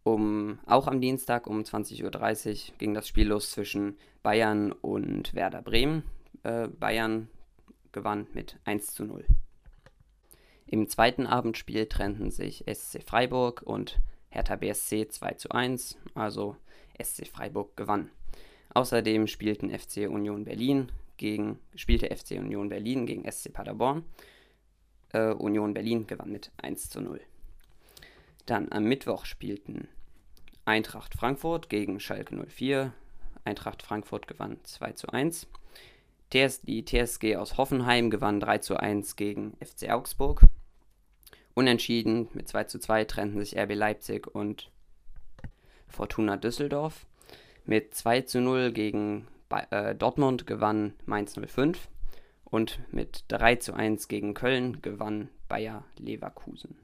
[0.04, 5.62] Um, auch am Dienstag um 20.30 Uhr ging das Spiel los zwischen Bayern und Werder
[5.62, 6.02] Bremen.
[6.42, 7.28] Äh, Bayern
[7.92, 9.24] gewann mit 1 zu 0.
[10.66, 16.56] Im zweiten Abendspiel trennten sich SC Freiburg und Hertha BSC 2 zu 1, also
[17.02, 18.10] SC Freiburg gewann.
[18.74, 24.04] Außerdem spielten FC Union Berlin gegen, spielte FC Union Berlin gegen SC Paderborn.
[25.12, 27.20] Äh, Union Berlin gewann mit 1 zu 0.
[28.46, 29.88] Dann am Mittwoch spielten
[30.64, 32.92] Eintracht Frankfurt gegen Schalke 04.
[33.44, 35.46] Eintracht Frankfurt gewann 2 zu 1.
[36.30, 40.42] TS, die TSG aus Hoffenheim gewann 3 zu 1 gegen FC Augsburg.
[41.54, 44.70] Unentschieden mit 2 zu 2 trennten sich RB Leipzig und
[45.94, 47.06] Fortuna Düsseldorf.
[47.64, 49.26] Mit 2 zu 0 gegen
[49.70, 51.88] äh, Dortmund gewann Mainz 05
[52.44, 56.76] und mit 3 zu 1 gegen Köln gewann Bayer Leverkusen.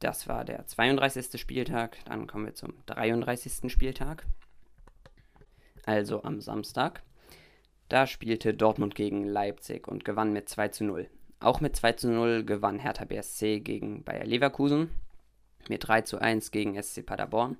[0.00, 1.40] Das war der 32.
[1.40, 1.96] Spieltag.
[2.04, 3.72] Dann kommen wir zum 33.
[3.72, 4.26] Spieltag.
[5.86, 7.02] Also am Samstag.
[7.88, 11.08] Da spielte Dortmund gegen Leipzig und gewann mit 2 zu 0.
[11.40, 14.90] Auch mit 2 zu 0 gewann Hertha BSC gegen Bayer Leverkusen.
[15.68, 17.56] Mit 3 zu 1 gegen SC Paderborn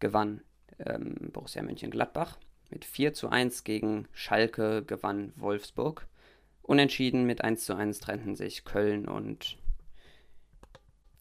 [0.00, 0.42] gewann
[0.78, 2.38] ähm, Borussia Mönchengladbach.
[2.70, 6.06] Mit 4 zu 1 gegen Schalke gewann Wolfsburg.
[6.62, 9.56] Unentschieden mit 1 zu 1 trennten sich Köln und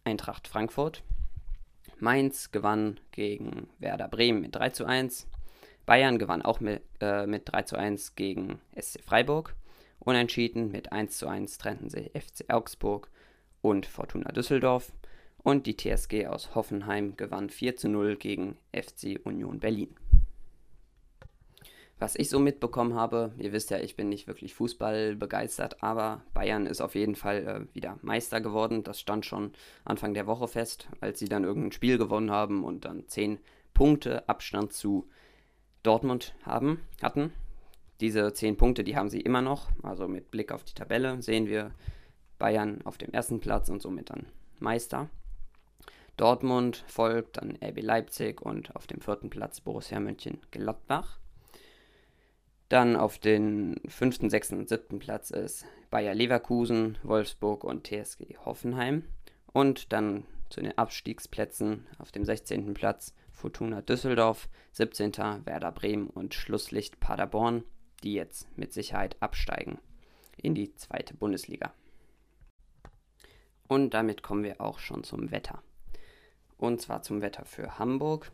[0.04, 1.04] Eintracht Frankfurt.
[2.00, 5.28] Mainz gewann gegen Werder Bremen mit 3 zu 1.
[5.86, 9.56] Bayern gewann auch mit, äh, mit 3 zu 1 gegen SC Freiburg.
[10.00, 13.10] Unentschieden mit 1 zu 1 trennten sich FC Augsburg
[13.62, 14.92] und Fortuna Düsseldorf.
[15.46, 19.96] Und die TSG aus Hoffenheim gewann 4 zu 0 gegen FC Union Berlin
[21.98, 26.22] was ich so mitbekommen habe, ihr wisst ja, ich bin nicht wirklich Fußball begeistert, aber
[26.34, 28.84] Bayern ist auf jeden Fall äh, wieder Meister geworden.
[28.84, 29.54] Das stand schon
[29.86, 33.40] Anfang der Woche fest, als sie dann irgendein Spiel gewonnen haben und dann 10
[33.74, 35.08] Punkte Abstand zu
[35.84, 37.32] Dortmund haben, hatten.
[38.02, 39.70] Diese 10 Punkte, die haben sie immer noch.
[39.82, 41.72] Also mit Blick auf die Tabelle sehen wir
[42.40, 44.26] Bayern auf dem ersten Platz und somit dann
[44.60, 45.10] Meister.
[46.18, 51.20] Dortmund folgt dann RB Leipzig und auf dem vierten Platz Borussia München Gladbach.
[52.70, 59.04] Dann auf den fünften, sechsten und siebten Platz ist Bayer Leverkusen, Wolfsburg und TSG Hoffenheim.
[59.54, 62.74] Und dann zu den Abstiegsplätzen auf dem 16.
[62.74, 65.46] Platz Fortuna Düsseldorf, 17.
[65.46, 67.64] Werder Bremen und Schlusslicht Paderborn,
[68.04, 69.80] die jetzt mit Sicherheit absteigen
[70.38, 71.74] in die zweite Bundesliga.
[73.68, 75.62] Und damit kommen wir auch schon zum Wetter.
[76.58, 78.32] Und zwar zum Wetter für Hamburg.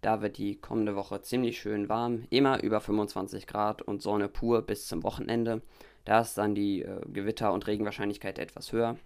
[0.00, 4.62] Da wird die kommende Woche ziemlich schön warm, immer über 25 Grad und Sonne pur
[4.62, 5.62] bis zum Wochenende.
[6.04, 8.98] Da ist dann die äh, Gewitter- und Regenwahrscheinlichkeit etwas höher.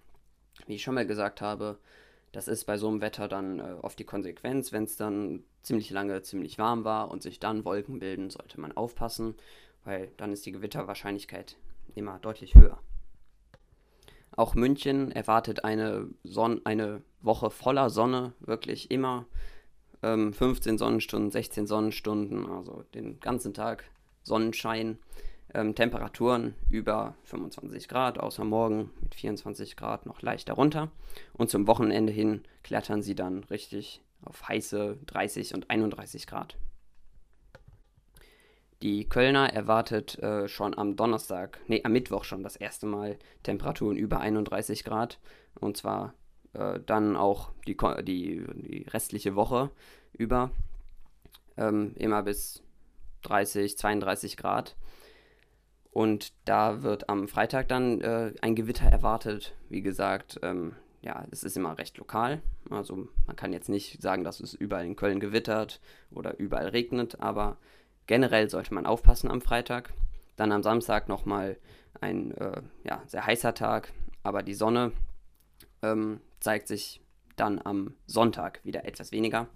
[0.67, 1.79] Wie ich schon mal gesagt habe,
[2.33, 4.73] das ist bei so einem Wetter dann äh, oft die Konsequenz.
[4.73, 8.77] Wenn es dann ziemlich lange ziemlich warm war und sich dann Wolken bilden, sollte man
[8.77, 9.35] aufpassen,
[9.85, 11.57] weil dann ist die Gewitterwahrscheinlichkeit
[11.95, 12.79] immer deutlich höher.
[14.39, 19.27] Auch München erwartet eine, Son eine Woche voller Sonne, wirklich immer
[20.01, 23.83] ähm, 15 Sonnenstunden, 16 Sonnenstunden, also den ganzen Tag
[24.23, 25.01] Sonnenschein.
[25.53, 30.93] Ähm, Temperaturen über 25 Grad, außer morgen mit 24 Grad noch leicht darunter.
[31.33, 36.57] Und zum Wochenende hin klettern sie dann richtig auf heiße 30 und 31 Grad.
[38.83, 43.97] Die Kölner erwartet äh, schon am Donnerstag, nee, am Mittwoch schon das erste Mal Temperaturen
[43.97, 45.19] über 31 Grad.
[45.59, 46.15] Und zwar
[46.53, 49.71] äh, dann auch die, die, die restliche Woche
[50.13, 50.51] über
[51.57, 52.63] ähm, immer bis
[53.23, 54.77] 30, 32 Grad.
[55.91, 59.57] Und da wird am Freitag dann äh, ein Gewitter erwartet.
[59.69, 62.43] Wie gesagt, ähm, ja, es ist immer recht lokal.
[62.71, 65.81] Also man kann jetzt nicht sagen, dass es überall in Köln gewittert
[66.13, 67.57] oder überall regnet, aber
[68.09, 69.93] generell sollte man aufpassen am Freitag.
[70.35, 71.57] Dann am Samstag nochmal
[72.01, 73.93] ein äh, ja, sehr heißer Tag,
[74.25, 74.93] aber die Sonne
[75.83, 77.01] ähm, zeigt sich
[77.37, 79.47] dann am Sonntag wieder etwas weniger.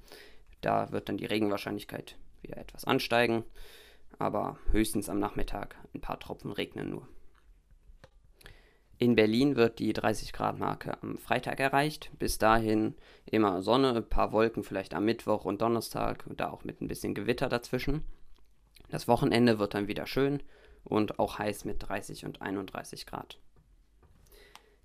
[0.61, 3.45] Da wird dann die Regenwahrscheinlichkeit wieder etwas ansteigen,
[4.19, 7.09] aber höchstens am Nachmittag ein paar Tropfen regnen nur.
[8.99, 12.13] In Berlin wird die 30 Grad Marke am Freitag erreicht.
[12.21, 12.95] Bis dahin
[13.25, 16.87] immer Sonne, ein paar Wolken vielleicht am Mittwoch und Donnerstag und da auch mit ein
[16.87, 18.05] bisschen Gewitter dazwischen.
[18.93, 20.43] Das Wochenende wird dann wieder schön
[20.85, 23.39] und auch heiß mit 30 und 31 Grad.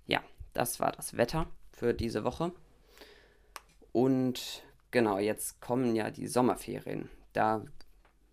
[0.06, 0.22] Ja,
[0.54, 2.52] das war das Wetter für diese Woche.
[3.92, 7.10] Und genau, jetzt kommen ja die Sommerferien.
[7.34, 7.66] Da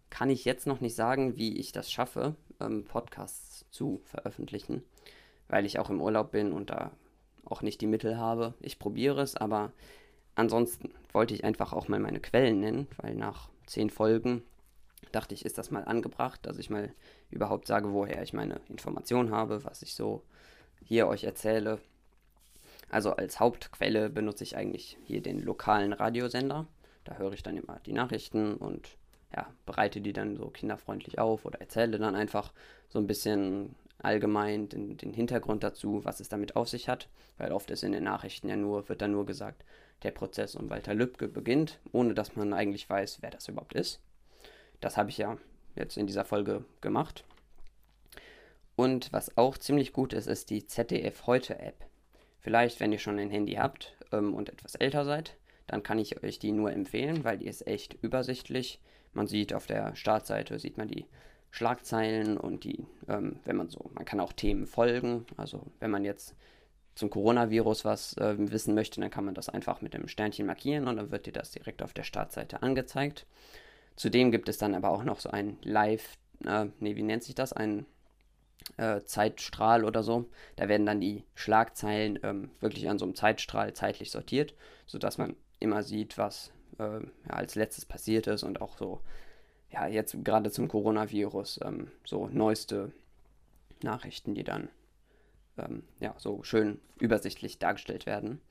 [0.09, 4.81] kann ich jetzt noch nicht sagen, wie ich das schaffe, ähm, Podcasts zu veröffentlichen,
[5.49, 6.91] weil ich auch im Urlaub bin und da
[7.43, 8.53] auch nicht die Mittel habe.
[8.61, 9.73] Ich probiere es, aber
[10.35, 14.41] ansonsten wollte ich einfach auch mal meine Quellen nennen, weil nach zehn Folgen
[15.11, 16.91] dachte ich, ist das mal angebracht, dass ich mal
[17.29, 20.23] überhaupt sage, woher ich meine Informationen habe, was ich so
[20.83, 21.79] hier euch erzähle.
[22.89, 26.67] Also als Hauptquelle benutze ich eigentlich hier den lokalen Radiosender.
[27.03, 28.97] Da höre ich dann immer die Nachrichten und
[29.35, 32.53] ja, bereite die dann so kinderfreundlich auf oder erzähle dann einfach
[32.89, 37.51] so ein bisschen allgemein den, den Hintergrund dazu, was es damit auf sich hat, weil
[37.51, 39.63] oft ist in den Nachrichten ja nur, wird dann nur gesagt,
[40.03, 44.01] der Prozess um Walter Lübcke beginnt, ohne dass man eigentlich weiß, wer das überhaupt ist.
[44.81, 45.37] Das habe ich ja
[45.75, 47.23] jetzt in dieser Folge gemacht.
[48.75, 51.85] Und was auch ziemlich gut ist, ist die ZDF Heute App.
[52.39, 56.21] Vielleicht, wenn ihr schon ein Handy habt ähm, und etwas älter seid, dann kann ich
[56.23, 58.79] euch die nur empfehlen, weil die ist echt übersichtlich.
[59.13, 61.05] Man sieht auf der Startseite, sieht man die
[61.51, 65.25] Schlagzeilen und die, ähm, wenn man so, man kann auch Themen folgen.
[65.37, 66.35] Also wenn man jetzt
[66.95, 70.87] zum Coronavirus was äh, wissen möchte, dann kann man das einfach mit dem Sternchen markieren
[70.87, 73.25] und dann wird dir das direkt auf der Startseite angezeigt.
[73.95, 77.35] Zudem gibt es dann aber auch noch so ein Live, äh, nee, wie nennt sich
[77.35, 77.53] das?
[77.53, 77.85] Ein
[78.77, 80.25] äh, Zeitstrahl oder so.
[80.55, 84.53] Da werden dann die Schlagzeilen ähm, wirklich an so einem Zeitstrahl zeitlich sortiert,
[84.85, 89.01] sodass man immer sieht, was äh, ja, als letztes passiert ist und auch so,
[89.71, 92.91] ja, jetzt gerade zum Coronavirus, ähm, so neueste
[93.81, 94.69] Nachrichten, die dann
[95.57, 98.41] ähm, ja, so schön übersichtlich dargestellt werden.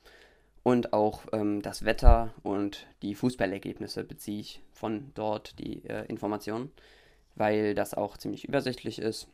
[0.64, 6.72] Und auch ähm, das Wetter und die Fußballergebnisse beziehe ich von dort, die äh, Informationen,
[7.34, 9.28] weil das auch ziemlich übersichtlich ist.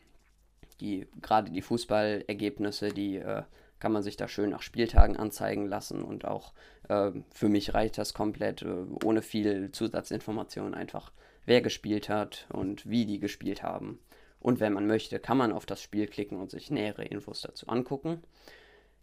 [0.81, 3.45] Die, gerade die Fußballergebnisse, die äh,
[3.78, 6.53] kann man sich da schön nach Spieltagen anzeigen lassen und auch
[6.89, 11.12] äh, für mich reicht das komplett äh, ohne viel Zusatzinformationen einfach,
[11.47, 14.01] wer gespielt hat und wie die gespielt haben.
[14.41, 17.68] Und wenn man möchte, kann man auf das Spiel klicken und sich nähere Infos dazu
[17.68, 18.20] angucken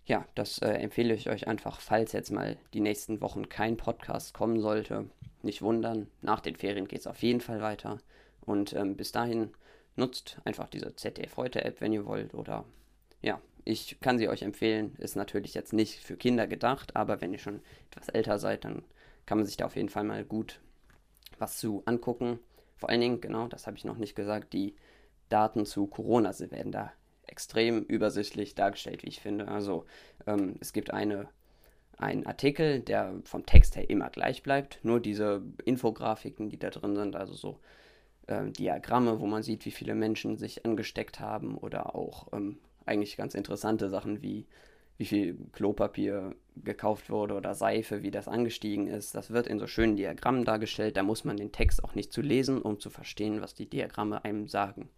[0.08, 4.34] ja, das äh, empfehle ich euch einfach, falls jetzt mal die nächsten Wochen kein Podcast
[4.34, 5.10] kommen sollte.
[5.44, 8.00] Nicht wundern, nach den Ferien geht es auf jeden Fall weiter.
[8.42, 9.52] Und ähm, bis dahin
[9.98, 12.34] nutzt einfach diese ZDF Heute App, wenn ihr wollt.
[12.34, 12.64] Oder
[13.22, 14.96] ja, ich kann sie euch empfehlen.
[14.98, 17.60] Ist natürlich jetzt nicht für Kinder gedacht, aber wenn ihr schon
[17.92, 18.84] etwas älter seid, dann
[19.26, 20.62] kann man sich da auf jeden Fall mal gut
[21.38, 22.40] was zu angucken.
[22.78, 24.74] Vor allen Dingen, genau, das habe ich noch nicht gesagt, die
[25.28, 26.94] Daten zu Corona werden da
[27.28, 29.48] extrem übersichtlich dargestellt, wie ich finde.
[29.48, 29.86] Also
[30.26, 31.28] ähm, es gibt eine,
[31.98, 36.96] einen Artikel, der vom Text her immer gleich bleibt, nur diese Infografiken, die da drin
[36.96, 37.60] sind, also so
[38.28, 43.18] äh, Diagramme, wo man sieht, wie viele Menschen sich angesteckt haben oder auch ähm, eigentlich
[43.18, 44.46] ganz interessante Sachen wie
[44.98, 49.14] wie viel Klopapier gekauft wurde oder Seife, wie das angestiegen ist.
[49.14, 50.98] Das wird in so schönen Diagrammen dargestellt.
[50.98, 54.26] Da muss man den Text auch nicht zu lesen, um zu verstehen, was die Diagramme
[54.26, 54.90] einem sagen.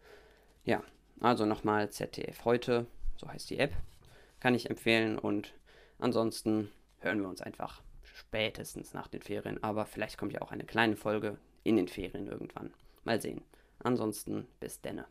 [0.64, 0.82] Ja,
[1.22, 2.86] also nochmal ZDF heute,
[3.18, 3.74] so heißt die App,
[4.40, 5.54] kann ich empfehlen und
[6.00, 10.66] ansonsten hören wir uns einfach spätestens nach den Ferien, aber vielleicht kommt ja auch eine
[10.66, 12.74] kleine Folge in den Ferien irgendwann.
[13.04, 13.42] Mal sehen.
[13.80, 15.06] Ansonsten bis denne.